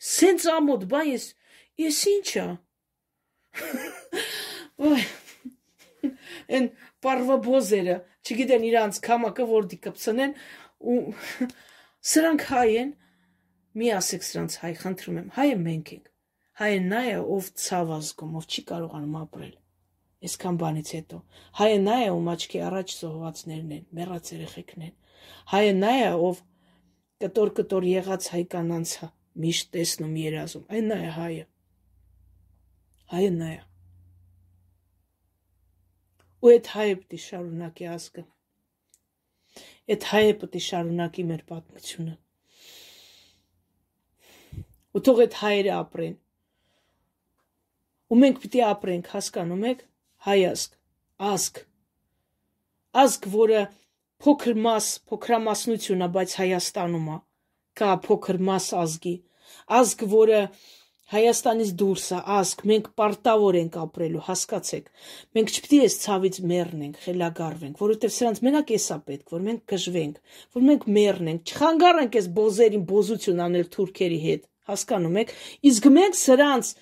[0.05, 1.26] Սենց ամոթ բան ես,
[1.80, 2.46] ես ինչա։
[4.84, 5.05] Ոյ
[6.59, 6.70] են
[7.05, 10.34] պարվաբոզերը, չգիտեն իրանց կամակը որ դի կպցնեն
[10.92, 10.98] ու
[12.12, 12.90] սրանք հայ են,
[13.80, 16.11] մի ասեք սրանց հայ, խնդրում եմ, հայը մենք ենք,
[16.61, 19.55] հայը նա է, ով ցավ ազգում, ով չի կարողանում ապրել,
[20.28, 21.20] այսքան բանից հետո,
[21.61, 24.94] հայը նա է, ում աչքի առաջ զոհվածներն են, մեռած երեխեքն են,
[25.55, 26.42] հայը նա է, ով
[27.24, 28.94] կտոր-կտոր եղած հայ կանանց
[29.43, 31.47] միշտ տեսնում երազում, այն նա է հայը,
[33.14, 33.61] հայը նա է,
[36.45, 38.24] ու այդ հայը պետք է շարունակի ազգը։
[39.95, 42.14] Այդ հայը պետք է շարունակի մեր պատմությունը։
[44.95, 46.18] Ու թող այդ հայերը ապրեն։
[48.12, 49.87] Ու մենք պետք է ապրենք, հասկանում եք,
[50.28, 50.76] հայ ազգ,
[51.35, 51.62] ազգ։
[53.05, 53.62] Ազգ, որը
[54.24, 57.16] փոքր մաս, փոքրամասնություն է, բայց Հայաստանում է,
[57.81, 59.14] կա փոքր մաս ազգի։
[59.81, 60.41] Ազգ, որը
[61.12, 64.87] Հայաստանից դուրս է ազգ, մենք պարտավոր ենք ապրելու, հասկացեք։
[65.37, 70.16] Մենք չպետք է այս ցավից մեռնենք, խելագարվենք, որովհետև սրանց մենակ էսա պետք, որ մենք գժվենք,
[70.57, 75.37] որ մենք մեռնենք, չխանգարենք այս բոզերին բոզություն անել թուրքերի հետ, հասկանում եք։
[75.70, 76.72] Իսկ մենք սրանց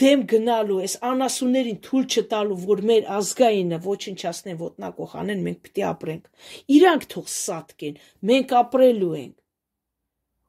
[0.00, 6.50] դեմ գնալու, այս անասուններին թույլ չտալու, որ մեր ազգայինը ոչնչացնեն, ոտնակող անեն, մենք պիտի ապրենք։
[6.80, 8.00] Իրանք թող սատկեն,
[8.32, 9.34] մենք ապրելու ենք։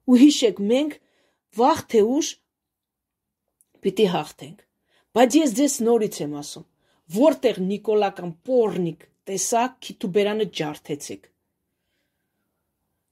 [0.06, 0.98] Ու հիշեք, մենք
[1.60, 2.32] վաղ թե ուշ
[3.86, 4.66] պիտի հաղթենք։
[5.16, 6.66] Բայց ես ձեզ նորից եմ ասում,
[7.16, 11.32] որտեղ Նիկոլական Պորնիկ տեսակ քիթուբերանը ջարդեցեք։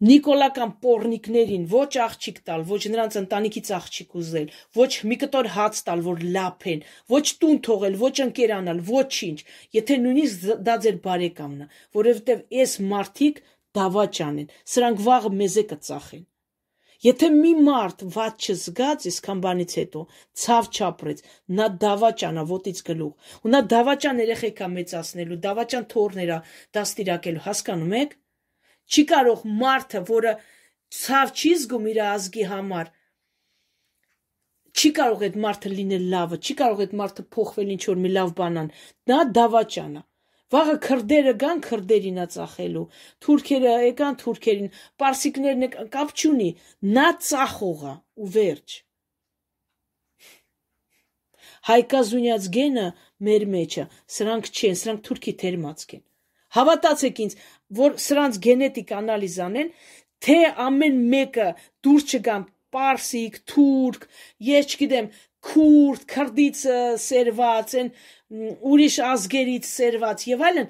[0.03, 6.03] Նիկոլական Պորնիկներին ոչ աղջիկ տալ, ոչ նրանց ընտանիքից աղջիկ ուզել, ոչ մի կտոր հաց տալ,
[6.09, 6.83] որ լափեն,
[7.13, 9.37] ոչ տուն թողել, ոչ ընկերանալ, ոչինչ,
[9.79, 11.69] եթե նույնիսկ դա ձեր բարեկամն է,
[12.01, 13.41] որովհետև այս մարդիկ
[13.79, 16.25] դավաճան են, սրանք վաղը մեզե կծախեն։
[17.03, 20.01] Եթե մի մարդ ված չզգաց այսքան բանից հետո,
[20.43, 21.23] ցավ չապրեց,
[21.57, 26.37] նա դավաճանա ոտից գլուխ։ Ու նա դավաճան երեխեքա մեծացնելու, դավաճան թորներա
[26.77, 28.15] դաստիարակելու, հասկանում եք։
[28.93, 30.33] Չի կարող մարդը, որը
[31.03, 32.93] ցավ չի զգում իր ազգի համար,
[34.73, 38.33] չի կարող այդ մարդը լինել լավը, չի կարող այդ մարդը փոխվել ինչ որ մի լավ
[38.39, 38.73] բանան։
[39.11, 40.01] Նա դավաճանա։
[40.53, 42.83] Վաղը քրդերը գան քրդերին ա ծախելու,
[43.25, 46.49] թուրքերը եկան թուրքերին, պարսիկներն կապ չունի,
[46.97, 48.75] նա ծախողա ու վերջ։
[51.73, 52.87] Հայկազունյաց գենը
[53.23, 53.83] մեր մեջը,
[54.13, 56.03] սրանք չեն, սրանք թուրքի թերմացք են։
[56.53, 57.35] Հավատացեք ինձ,
[57.79, 59.69] որ սրանց գենետիկ անալիզ անեն,
[60.23, 61.47] թե ամեն մեկը
[61.87, 62.43] դուրս չգան
[62.73, 64.05] պարսիկ, թուրք,
[64.49, 65.09] ես չգիտեմ,
[65.43, 66.61] քուրդ, քրդից
[67.03, 67.91] սերված են,
[68.73, 70.69] ուրիշ ազգերից սերված եւ այլն,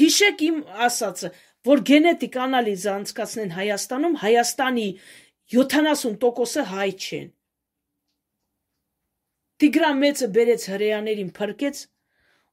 [0.00, 1.30] հիշեք իմ ասածը,
[1.66, 4.86] որ գենետիկ անալիզը անցկացնեն Հայաստանում, Հայաստանի
[5.56, 7.26] 70%-ը հայ չեն։
[9.56, 11.82] Տիգրան մեծը բերեց հրեաներին փրկեց,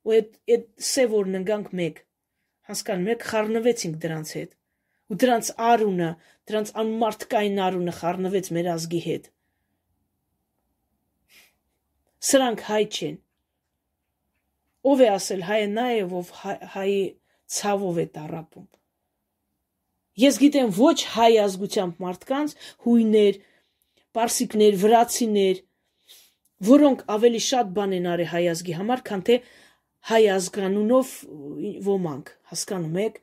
[0.04, 2.02] ու այդ այդ սևորն ընկանք մեկ։
[2.70, 4.52] Հասկանում եք, խառնվեցինք դրանց հետ։
[5.12, 6.10] Ու դրանց արունը,
[6.50, 9.28] դրանց անմարդկային արունը խառնվեց մեր ազգի հետ
[12.30, 13.18] սրանք հայ չեն
[14.84, 16.30] Ով է ասել հայը նա է, ով
[16.76, 17.04] հայի
[17.56, 18.66] ցավով է տարապում։
[20.24, 22.56] Ես գիտեմ ոչ հայ ազգությամբ մարդկանց,
[22.86, 23.38] հույներ,
[24.18, 25.62] պարսիկներ, վրացիներ,
[26.68, 29.40] որոնք ավելի շատ բան են արել հայ ազգի համար, քան թե
[30.12, 31.16] հայ ազգանունով
[31.88, 33.18] ոմանք, հասկանում եք։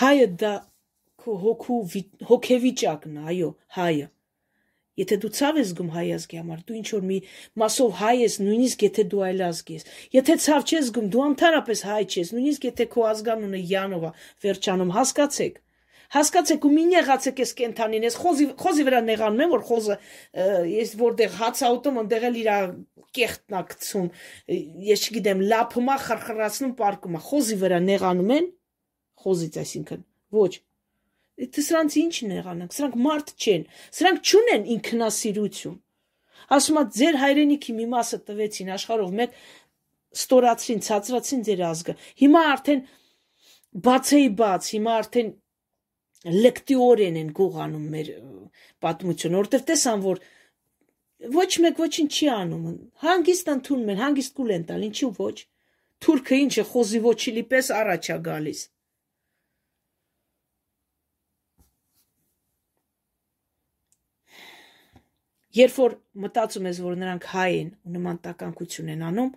[0.00, 0.54] Հայը դա
[1.26, 1.80] հոգու
[2.30, 4.06] հոգեվիճակն է, այո, հայը։
[5.00, 7.18] Եթե դու ցավ ես զգում հայ ազգի համար, դու ինչ որ մի
[7.62, 9.88] մասով հայ ես, նույնիսկ եթե դու այլ ազգ ես։
[10.20, 14.12] Եթե ցավ չես զգում, դու ընդհանրապես հայ չես, նույնիսկ եթե քո ազգանունը Յանովա
[14.44, 15.60] վերջանում, հասկացեք։
[16.10, 19.96] Հասկացեք ու մի նեղացեք այս կենթանին, այս խոզի խոզի վրա նեղանում են, որ խոզը
[20.70, 22.48] ես որտեղ հաց աուտում, այնտեղ էլ իր
[23.14, 24.08] կեղտն է գցում,
[24.90, 28.50] ես չգիտեմ, լափումա խրխրացնում, պարկումա, խոզի վրա նեղանում են,
[29.22, 30.02] խոզից այսինքն,
[30.34, 30.52] ոչ,
[31.40, 33.62] Դե սրանց ինչ նեղանանք, սրանք մարդ չեն,
[33.96, 35.76] սրանք չունեն ինքնասիրություն։
[36.56, 39.38] Ասում է ձեր հայրենիքի մի մասը տվեցին աշխարհով մեկ
[40.20, 42.82] ստորացրին, ցածրացրին ձեր ազգը։ Հիմա արդեն
[43.86, 45.30] բացեի բաց, հիմա արդեն
[46.20, 48.10] լեկտիորեն են գողանում մեր
[48.84, 50.20] պատմությունը, որովհետև տեսան, որ
[51.36, 52.66] ոչ մեկ ոչինչ չի անում։
[53.04, 55.36] Հանգիստ ընդունում են, հանգիստ կուլ են տալ, ինչու ոչ։
[56.00, 58.60] Թուրքը ինչը խոզի ոչիլի պես առաջ է գալիս։
[65.56, 69.30] Երբ որ մտածում ես, որ նրանք հայ են ու նման տականկություն են անում,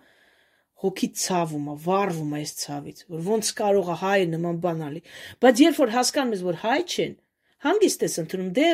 [0.84, 5.02] հոգի ցավում է, վառվում է այս ցավից, որ ոնց կարող է հայը նման բան ալի։
[5.42, 7.14] Բայց երբ որ հասկանում ես, որ հայ չեն,
[7.66, 8.68] հանգիստ ես ընդունում, դե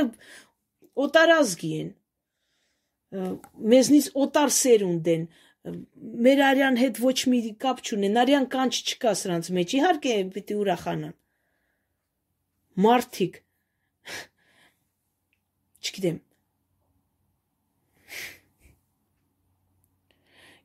[1.07, 1.91] օտարազգի են։
[3.73, 5.29] Մեզնից օտար սերունդ են,
[6.25, 11.15] մեր արյան հետ ոչ մի կապ չունեն, արյան կանչ չկա սրանց մեջ։ Իհարկե պիտի ուրախանան։
[12.81, 13.41] Մարդիկ
[15.85, 16.21] չգիտեմ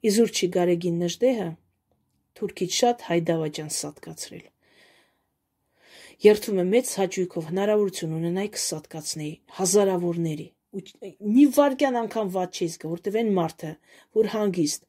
[0.09, 1.47] Իզուր չի Գարեգին Նժդեհը
[2.39, 4.45] թուրքից շատ հայդավաճան սատկացրել։
[6.25, 13.17] Երթում է մեծ հաճույքով հնարավորություն ունենայի կսատկացնեի հազարավորների մի վարկյան անգամ ված չի զգա, որտեվ
[13.21, 13.71] այն մարդը,
[14.17, 14.81] որ հանգիստ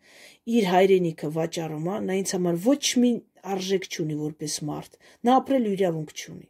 [0.58, 3.10] իր հայրենիքը վաճառում է, նա ինձ համար ոչ մի
[3.54, 6.48] արժեք չունի որպես մարդ։ Նա ապրելու իրավունք չունի։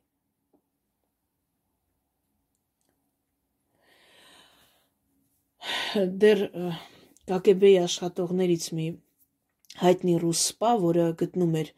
[6.25, 6.41] Դեռ
[7.27, 8.87] ԿԳԲ-ի աշխատողներից մի
[9.83, 11.71] հայտնի ռուս սպա, որը գտնում էր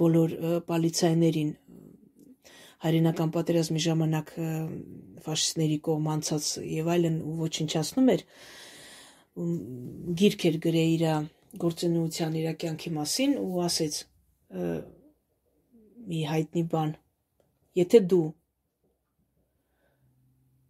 [0.00, 0.34] բոլոր
[0.68, 1.50] պոլիցայիներին
[2.84, 4.30] հայրենական պատերազմի ժամանակ
[5.24, 8.24] ֆաշիստների կողմ անցած եւ այլն ոչնչացնում էր
[10.20, 11.04] գիրք էր գրել իր
[11.64, 13.98] գործունեության իր կյանքի մասին ու ասեց
[16.12, 16.92] մի հայտնի բան
[17.80, 18.26] եթե դու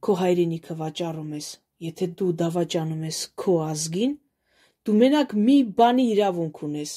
[0.05, 1.49] քո հայրենիքը վաճառում ես
[1.85, 4.15] Եթե դու դավաճանում ես քո ազգին,
[4.85, 6.95] դու մենակ մի բանի իրավունք ունես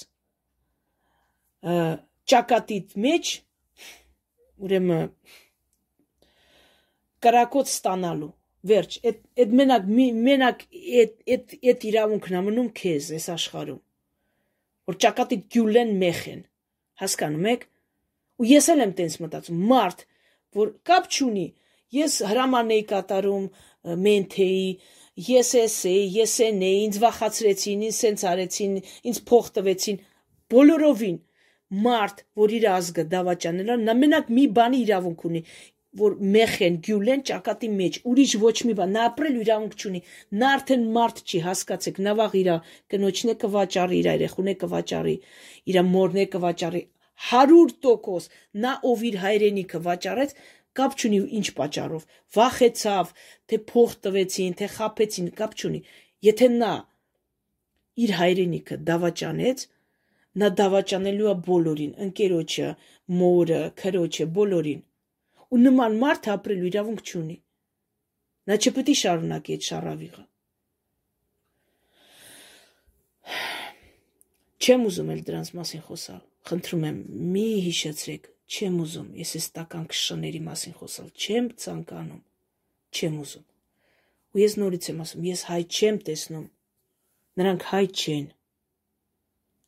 [2.32, 3.34] ճակատիդ մեջ
[4.68, 5.12] ուրեմն
[7.26, 8.32] կրակոց ստանալու
[8.72, 9.88] վերջ այդ այդ մենակ
[10.28, 10.64] մենակ
[11.02, 13.82] այդ այդ այդ իրավունքն ամնում քեզ այս աշխարհում
[14.92, 16.44] որ ճակատի գյուլեն մեխեն
[17.04, 17.66] հասկանում եք
[18.38, 20.04] ու ես էլ եմ տենց մտածում մարդ
[20.58, 21.48] որ կապ չունի
[21.98, 22.84] ես հրաման էի
[23.78, 24.68] կատարում մենթեի,
[25.28, 28.76] ես էս էի, ես են էի, ինձ վախացրեցին, ինձ սենց արեցին,
[29.12, 29.98] ինձ փող տվեցին,
[30.54, 31.18] բոլորովին
[31.88, 35.42] մարդ, որ իր ազգը դավաճանել նա մենակ մի բանի իրավունք ունի,
[35.98, 40.02] որ մեխեն, գյուլեն ճակատի մեջ, ուրիշ ոչ մի բան, նա ապրել իրավունք չունի,
[40.38, 42.52] նա արդեն մարդ չի, հասկացեք, նա վաղ իր
[42.94, 45.16] կնոջն է կվաճառի, իր երեխուն է կվաճառի,
[45.74, 46.84] իր մորն է կվաճառի,
[47.18, 48.30] 100%
[48.62, 50.36] նա ով իր հայրենիքը վաճառեց,
[50.78, 52.04] կապ չունի ինչ պատճառով,
[52.38, 53.14] վախեցավ,
[53.50, 55.82] թե փող տվեցին, թե խապեցին, կապ չունի։
[56.28, 56.74] Եթե նա
[58.04, 59.66] իր հայրենիքը դավաճանեց,
[60.38, 62.70] նա դավաճանելու է բոլորին, ընկերոջը,
[63.22, 64.82] մորը, քրոջը, բոլորին։
[65.48, 67.38] Ու նման մարդ ապրելու իրավունք չունի։
[68.48, 70.24] Նա չպետք է շարունակի այդ շարավիղը։
[74.68, 76.98] Չեմ ուզում էլ դրանց մասին խոսալ։ Խնդրում եմ,
[77.34, 82.22] մի հիշեցրեք Չեմ ուզում, ես այս տական քշների մասին խոսալ չեմ ցանկանում,
[82.96, 83.46] չեմ ուզում։
[84.38, 86.46] Ու ես նորից եմ ասում, ես հայ չեմ տեսնում։
[87.38, 88.28] Նրանք հայ չեն։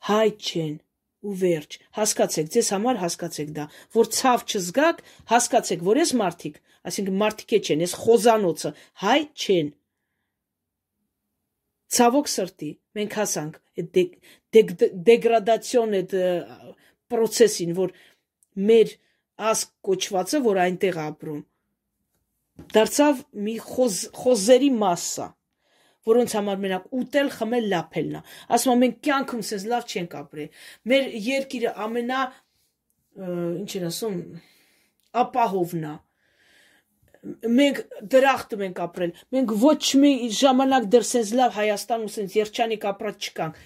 [0.09, 0.75] Հայ չեն
[1.19, 3.65] ու վերջ։ Հասկացեք, ձեզ համար հասկացեք դա,
[3.99, 5.01] որ ցավ չզգաք,
[5.33, 8.71] հասկացեք, որ ես մարդիկ, այսինքն մարդիկ չեն, ես խոզանոցը,
[9.03, 9.71] հայ չեն։
[11.99, 13.99] Ցավոք սրտի, մենք հասանք այդ
[15.09, 16.15] դեգրադացիոն այդ
[17.09, 17.93] process-ին, որ
[18.69, 18.93] մեր
[19.49, 21.43] ասկ կոչվածը, որ այնտեղ ապրում,
[22.75, 25.27] դարձավ մի խոզ, խոզերի մասսա,
[26.09, 28.21] որոնց համար մենակ ուտել, խմել, լափելն է։
[28.55, 30.61] Ասում եմ, մենք կյանքում սենց լավ չենք ապրել։
[30.91, 32.21] Մեր երկիրը ամենա
[33.29, 34.19] ինչ են ասում,
[35.23, 35.95] ապահովն է
[37.59, 37.79] մենք
[38.13, 43.57] դրախտում ենք ապրել։ Մենք ոչ մի ժամանակ դեռ սենց լավ Հայաստանում սենց երջանիկ ապրած չկանք։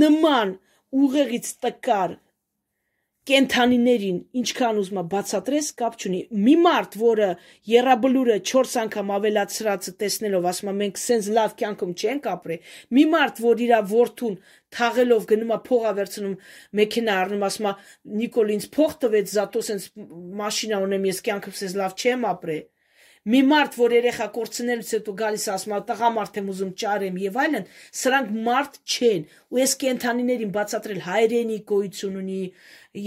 [0.00, 0.52] Նման
[1.00, 2.16] ուղեղից տկար
[3.30, 7.28] կենթանիներին ինչքան ուզմա բացատրես կապ չունի։ Մի մարդ, որը
[7.72, 12.64] երաբլուրը 4 անգամ ավելացրածը տեսնելով ասում է մենք սենց լավ կյանքում չենք ապրել,
[12.98, 14.36] մի մարդ, որ իր ворթուն
[14.74, 16.34] թաղելով գնում է փող ավերցնում
[16.80, 17.72] մեքենա առնում ասում է
[18.20, 19.86] Նիկոլ ինձ փող տվեց, զատո սենց
[20.40, 22.62] մաշինա ունեմ, ես կյանքում սենց լավ չեմ ապրել
[23.28, 27.66] մի մարդ, որ երեխա կորցնելուց հետո գալիս ասում է տղամարդ եմ ուզում ճարեմ եւ այլն,
[28.00, 32.38] սրանք մարդ չեն։ Ու ես կենթանիներին բացատրել հայրենի գոյություն ունի,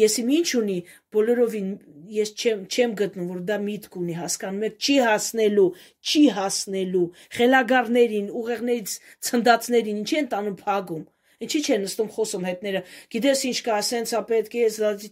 [0.04, 0.78] ես իմ ինչ ունի,
[1.18, 1.72] բոլորովին
[2.14, 5.68] ես չեմ չեմ գտնում, որ դա միտք ունի, հասկանում եք, չի հասնելու,
[6.14, 7.08] չի հասնելու։
[7.40, 8.96] Խելագարներին, ուղեղներից
[9.30, 11.04] ցնդածներին ինչ են տանում փագում
[11.44, 12.82] Ինչի՞ չեն նստում խոսում հետները։
[13.14, 14.68] Գիտես ինչ կա, ասենցա պետք է,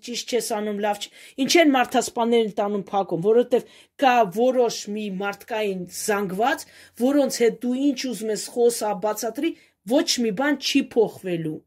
[0.07, 1.11] ճիշտ չես անում, լավ չ։
[1.45, 6.65] Ինչ են մարդասպաներն տանում փակում, որովհետև կա որոշ մի մարդկային զանգված,
[7.01, 9.51] որոնց հետ դու ինչ ուզում ես խոսա, բացատրի,
[9.91, 11.59] ոչ մի բան չի փոխվելու։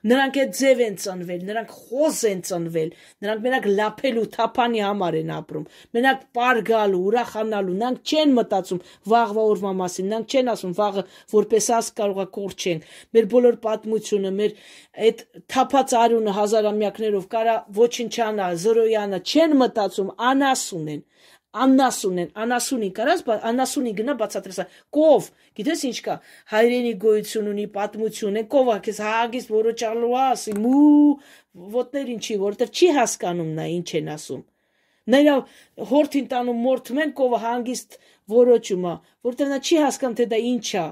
[0.00, 5.32] Նրանք այդ ձև են ծնվել, նրանք խոզ են ծնվել, նրանք մենակ լափելու թափանի համար են
[5.34, 5.66] ապրում։
[5.96, 8.80] Մենակ պարգալու, ուրախանալու, նրանք չեն մտածում
[9.12, 11.04] վաղվա օրվա մասին, նրանք չեն ասում վաղը
[11.34, 14.56] որպես աս կարողա կորչենք։ Մեր բոլոր պատմությունը, մեր
[15.10, 15.22] այդ
[15.52, 21.04] թափած արյունը հազարամյակներով կարա ոչնչանա, զրոյանը չեն մտածում, անասուն են
[21.50, 24.64] աննասուն են, անասունի կարած, անասունի գնա բացատրեսա,
[24.94, 25.26] կով,
[25.58, 26.14] գիտես ինչ կա,
[26.52, 31.10] հայրենի գոյություն ունի, պատմություն է, կովա քեզ հագիստ որոճալու ասի, մու
[31.74, 34.42] ոտներին չի, որտեվ չի հասկանում նա ինչ են ասում։
[35.10, 35.36] Նրա
[35.90, 37.96] հորթին տանում մորթում են, կովը հանգիստ
[38.30, 38.94] որոճում է,
[39.26, 40.84] որտեվ նա չի հասկանում, թե դա ինչ է։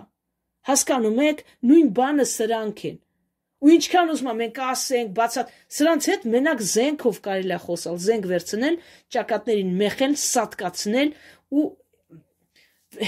[0.69, 2.99] Հասկանում եք, նույն բանը սրանք են։
[3.59, 8.77] Ու ինչքան ուզում մենք ասենք, բացատ, սրանց հետ մենակ զենքով կարելի է խոսալ, զենք վերցնել,
[9.17, 11.11] ճակատներին մեխել, սատկացնել
[11.59, 11.65] ու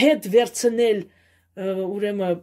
[0.00, 0.98] հետ վերցնել
[1.60, 2.40] ուրեմն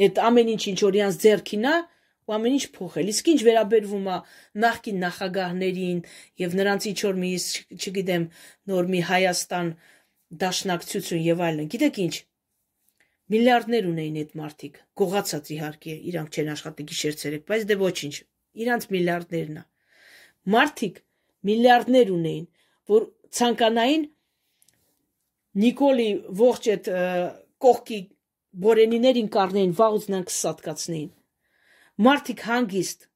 [0.00, 0.80] այդ ամեն ինչ ինչ
[1.20, 1.76] ձեռքին է
[2.30, 4.16] ու ամեն ինչ փոխել։ Իսկ ինչ վերաբերվում է
[4.64, 6.00] նախկին նախագահներին
[6.40, 7.30] եւ նրանց ինչ որ մի,
[7.74, 8.26] չգիտեմ,
[8.70, 9.72] նոր մի Հայաստան
[10.40, 12.14] դաշնակցություն եւ այլն։ Գիտեք ինչ,
[13.30, 18.14] միլիարդներ ունեին այդ մարդիկ, գողացած իհարկե, իրանք չեն աշխատի գիշեր ցերեկ, բայց դե ոչինչ,
[18.64, 19.64] իրանք միլիարդներն է։
[20.54, 20.96] Մարդիկ
[21.50, 22.48] միլիարդներ ունեին,
[22.90, 23.06] որ
[23.40, 24.08] ցանկանային
[25.60, 26.08] Նիկոլի
[26.40, 26.88] ողջ այդ
[27.60, 28.00] կողքի
[28.64, 31.08] բորենիներին կառնեին, վաղուց նրանք սատկացնեին։
[32.06, 33.06] Մարդիկ հանգիստ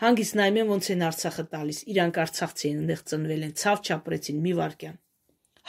[0.00, 4.38] հանգիստ նայում են ոնց են Արցախը տալիս, իրանք Արցախցի են, այնտեղ ծնվել են, ցավ չապրեցին
[4.46, 4.96] մի վարքյան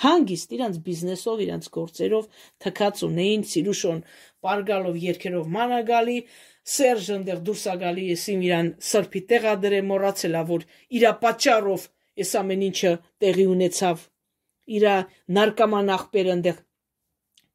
[0.02, 2.30] հանգիստ իրանց բիզնեսով, իրանց գործերով
[2.66, 4.00] թքած ունեին Սիրուշոն
[4.46, 6.18] պարգալով երկերով մանագալի,
[6.72, 10.66] Սերժը այնտեղ դուրս է գալի, ես իմ իրան սրբի տեղա դրե մոռացելա, որ
[10.98, 11.88] իրա պատճառով
[12.22, 12.92] այս ամեն ինչը
[13.24, 14.04] տեղի ունեցավ։
[14.78, 14.96] Իրա
[15.38, 16.60] նարկաման աղբերը այնտեղ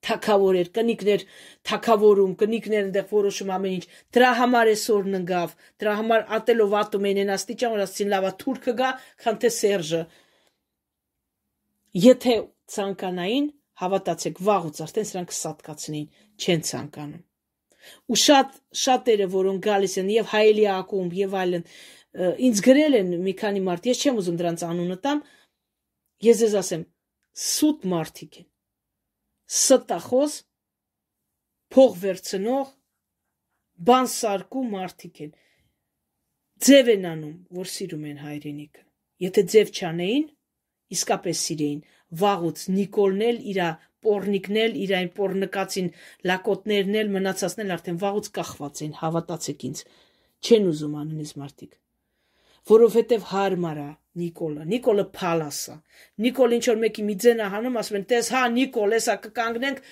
[0.06, 1.22] թակավոր էր, կնիկներ
[1.70, 3.86] թակավորում, կնիկներ այնտեղ որոշում ամեն ինչ։
[4.16, 8.74] Դրա համար այսօր նգավ, դրա համար ատելով ատում են են աստիճան, որ ասին լավա թուրքը
[8.82, 8.90] գա,
[9.24, 10.02] քան թե Սերժը
[11.96, 12.34] Եթե
[12.72, 13.46] ցանկանային,
[13.80, 17.22] հավատացեք, վաղուց արդեն սրանք սատկացնեին, չեն ցանկանում։
[18.10, 21.64] Ու շատ շատերը, որոնք գալիս են եւ հայելի ակումբ եւ այլն,
[22.48, 25.22] ինձ գրել են մի քանի մարդ, ես չեմ ուզում դրանց անունը տամ,
[26.26, 26.84] ես ձեզ ասեմ,
[27.46, 28.46] սուտ մարդիկ են։
[29.56, 30.36] Ստախոս
[31.76, 32.72] փող վերցնող
[33.86, 35.32] բան սարկու մարդիկ են։
[36.66, 38.82] Ձև են անում, որ սիրում են հայրենիքը։
[39.26, 40.26] Եթե ձև չանեին,
[40.94, 41.80] իսկապես սիրեին
[42.22, 43.60] վաղուց Նիկոլն էլ իր
[44.06, 45.88] պորնիկն էլ իր այն պորնկացին
[46.30, 49.82] լակոտներն էլ մնացածն էլ արդեն վաղուց կախված են հավատացեք ինձ
[50.46, 51.72] չեն ուզում անունից մարդիկ
[52.70, 55.74] որովհետև հարմար է Նիկոլը Նիկոլը փալասա
[56.26, 59.82] Նիկոլ ինչ որ մեկի մի ձենա հանում ասում են տես հա Նիկոլ էսա կկանգնենք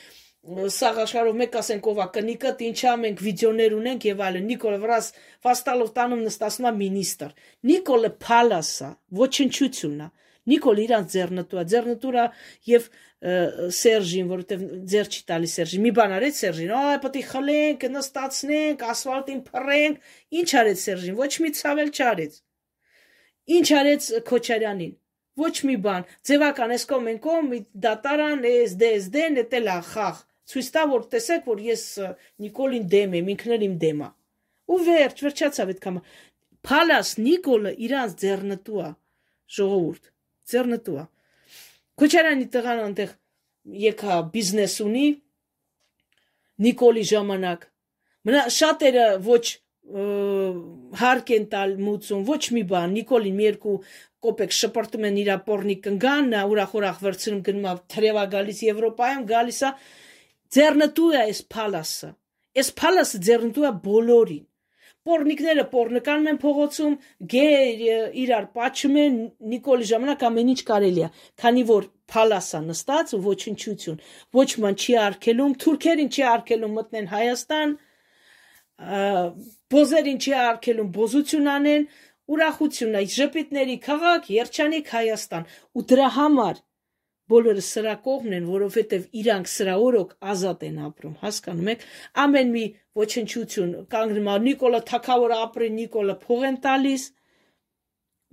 [0.44, 5.06] սաղ աշխարհով մեկ ասենք ով է կնիկը, ինչա մենք վիդեոներ ունենք եւ այլն։ Նիկոլը վրաս
[5.46, 7.30] վաստալով տանում նստածում է մինիստր։
[7.70, 8.90] Նիկոլը փալասա,
[9.24, 10.08] ոչնչությունն է։
[10.50, 12.24] Նիկոլ իրանց ձեռնտու է, ձեռնտուրա
[12.68, 12.88] եւ
[13.24, 18.84] Սերժին, որովհետեւ ձեռ չի տալի Սերժին։ Մի բան արեց Սերժին, այ պետք է խլենք, նստացնենք,
[18.92, 20.10] ասֆալտին փռենք։
[20.40, 22.36] Ինչ արեց Սերժին։ Ոչ մի ցավել չարեց։
[23.54, 24.94] Ինչ արեց Քոչարյանին։
[25.44, 27.48] Ոչ մի բան։ Ձևական էս կողմ են կողմ
[27.84, 31.84] դատարան, էս դես դեն, դե էլ ախախ։ Ցույց տա որ տեսեք որ ես
[32.44, 34.08] Նիկոլին դեմ եմ, ինքն էլ իմ դեմա։
[34.74, 36.00] Ու վերջ, վերջացավ այդքան։
[36.68, 38.90] Փալաս Նիկոլը իրանց ձեռնտու է
[39.56, 40.13] ժողովուրդ
[40.52, 41.04] ձեռնտու է
[42.00, 43.12] Քոչարյանի տղան այնտեղ
[43.84, 45.04] եկա բիզնես ունի
[46.64, 47.68] Նիկոլի ժամանակ
[48.28, 49.44] մնա շատերը ոչ
[51.04, 53.74] հարկ են տալ մուծում ոչ մի բան Նիկոլին մի երկու
[54.24, 59.60] կոպեկ շպրտում են իր պորնի կնգան նա ուրախ ուրախ վերցնում գնում թրևա գալիս Եվրոպայում գալիս
[59.68, 59.72] է
[60.56, 62.10] ձեռնտու է այս փալասը
[62.62, 64.44] այս փալասը ձեռնտու է բոլորին
[65.04, 66.92] Պորնիկները պորնկանում են փողոցում,
[67.32, 67.48] գե
[68.24, 69.18] իրար պատճում են
[69.52, 71.08] Նիկոլի ժամանակ ամեն ինչ կարելի է,
[71.42, 73.98] քանի որ փալասա նստած ու ոչնչություն,
[74.40, 77.76] ոչ ման չի արկելում, թուրքերին չի արկելում մտնեն Հայաստան,
[79.74, 81.88] բոզերին չի արկելում բոզություն անեն,
[82.34, 85.44] ուրախություն է, ժպիտների քաղաք, երջանիկ Հայաստան,
[85.76, 86.64] ու դրա համար
[87.32, 91.84] բոլորը սրա կողմն են, որովհետև իրանք սրա օրոք ազատ են ապրում, հասկանում եք։
[92.24, 92.64] Ամեն մի
[93.00, 97.06] ոչնչություն կանգնում է Նիկոլա Թակավորը ապրի, Նիկոլա փող են տալիս։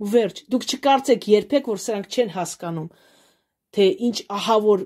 [0.02, 2.90] Ու վերջ, դուք չկարծեք երբեք, որ սրանք չեն հասկանում,
[3.72, 4.84] թե ինչ ահավոր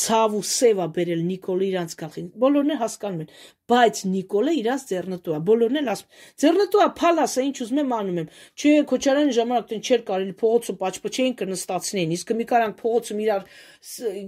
[0.00, 3.32] ցավ ու սև է բերել Նիկոլը իրանց գլխին։ Բոլորն հասկանում են,
[3.66, 6.10] բայց Նիկոլը իրանց ձեռնտու է։ Բոլորն էլ ասում,
[6.42, 10.74] ձեռնտու է փալասը, ինչ ուզում եմ անում եմ։ Չէ, Քոչարյանի ժամանակ դեն չէր կարելի փողոցը
[10.82, 13.48] պաչպչեին կնստացնեին։ Իսկ մի կարանք փողոցում իրար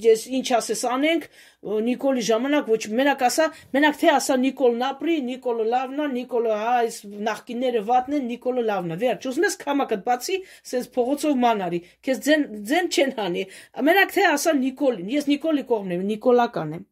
[0.09, 1.29] ես ինչ ասես անենք,
[1.59, 6.75] Նիկոլի ժամանակ ոչ մենակ ասա, մենակ թե ասա Նիկոլն ապրի, Նիկոլը լավն է, Նիկոլը հա
[6.83, 6.99] այս
[7.29, 10.39] նախկինները վատն են, Նիկոլը լավն է։ Վերջ, ուզում ես քամակդ բացի,
[10.71, 13.45] սենց փողոցով մանարի։ Քեզ ձեն ձեն չեն հանի։
[13.91, 16.89] Մենակ թե ասա Նիկոլին։ Ես Նիկոլի կողմն եմ, Նիկոլական եմ։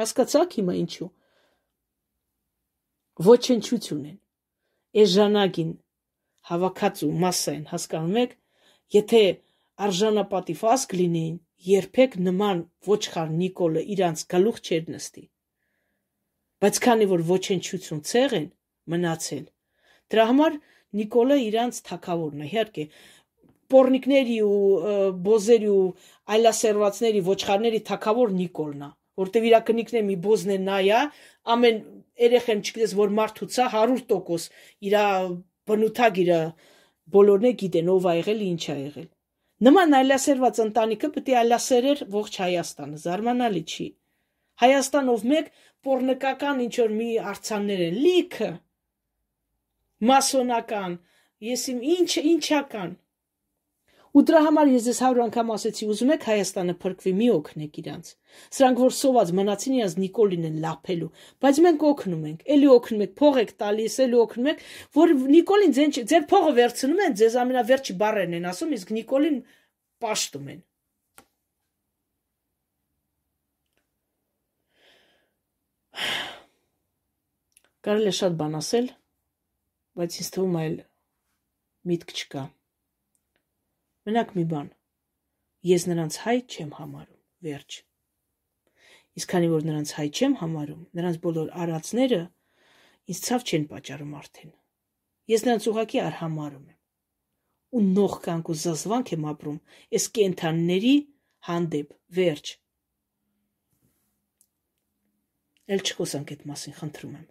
[0.00, 1.12] Հասկացաք հիմա ինչու։
[3.18, 4.18] Ոչնչություն են։
[4.98, 5.70] Այս ժանագին
[6.48, 8.34] հավաքածու մասը են, հասկանում եք,
[8.94, 9.22] եթե
[9.88, 11.34] արժանապատիվ ասկ լինեին,
[11.68, 15.24] երբեք նման ոչխար Նիկոլը իրանց գլուխ չէր նստի։
[16.62, 18.48] Բայց քանի որ ոչնչություն ցեղ են
[18.94, 19.44] մնացել,
[20.14, 20.58] դրա համար
[20.98, 22.84] Նիկոլը իրանց թակավորն է, իհարկե
[23.74, 24.94] պորնիկների ու
[25.26, 25.82] բոզերի ու
[26.38, 31.00] այլասերվածների ոչխարների թակավոր Նիկոլն է, որտեվ իր կնիկն է մի բոզն է նայա,
[31.58, 31.82] ամեն
[32.24, 34.48] երեխեն չգիտես որ մարդուցա 100%
[34.88, 34.96] իր
[35.68, 36.40] բնութագիրը
[37.14, 39.08] բոլորն է գիտեն ով ա եղել, ինչ ա եղել։
[39.68, 43.86] Նման այլասերված ընտանիքը պետք է այլասերեր ողջ Հայաստանը, զարմանալի չի։
[44.62, 45.50] Հայաստանով մեկ
[45.88, 48.50] պորնկական ինչ որ մի արցաններ են, լիքը
[50.08, 50.96] մասոնական,
[51.48, 52.94] ես իմ ինչ ինչական
[54.16, 58.06] Ու դրա համար ես ես 100 անգամ ասեցի, ուզում եք Հայաստանը փրկվի, մի օգնեք իրանց։
[58.56, 61.10] Սրանք որ սոված մնացին իրանց Նիկոլին են լափելու,
[61.44, 64.58] բայց մենք օգնում ենք, էլի օգնում ենք, փող եք տալիս, էլի օգնում ենք,
[64.98, 69.38] որ Նիկոլին ձեն ձեր փողը վերցնում են, ձեզ ամենավերջի բառերն են ասում, իսկ Նիկոլին
[70.08, 70.60] պաշտում են։
[77.88, 78.86] Կարելի է շատ բան ասել,
[79.98, 80.76] բայց ինձ թվում այլ
[81.88, 82.42] միտք չկա։
[84.08, 84.68] Մենակ մի բան։
[85.68, 87.78] Ես նրանց հայ չեմ համարում, վերջ։
[89.20, 92.20] Իսկ քանի որ նրանց հայ չեմ համարում, նրանց բոլոր արածները
[93.12, 94.54] ինձ ցավ չեն պատճառում արդեն։
[95.28, 96.78] Ես նրանց ուղակի արհամարում եմ
[97.68, 99.58] ու նողկանք ու զզվանք եմ ապրում
[99.98, 100.94] այս կենթանների
[101.48, 102.54] հանդեպ վերջ
[105.68, 107.24] Էլ չխոսանք այդ մասին, խնդրում եմ։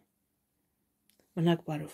[1.39, 1.93] Մնաք բարով։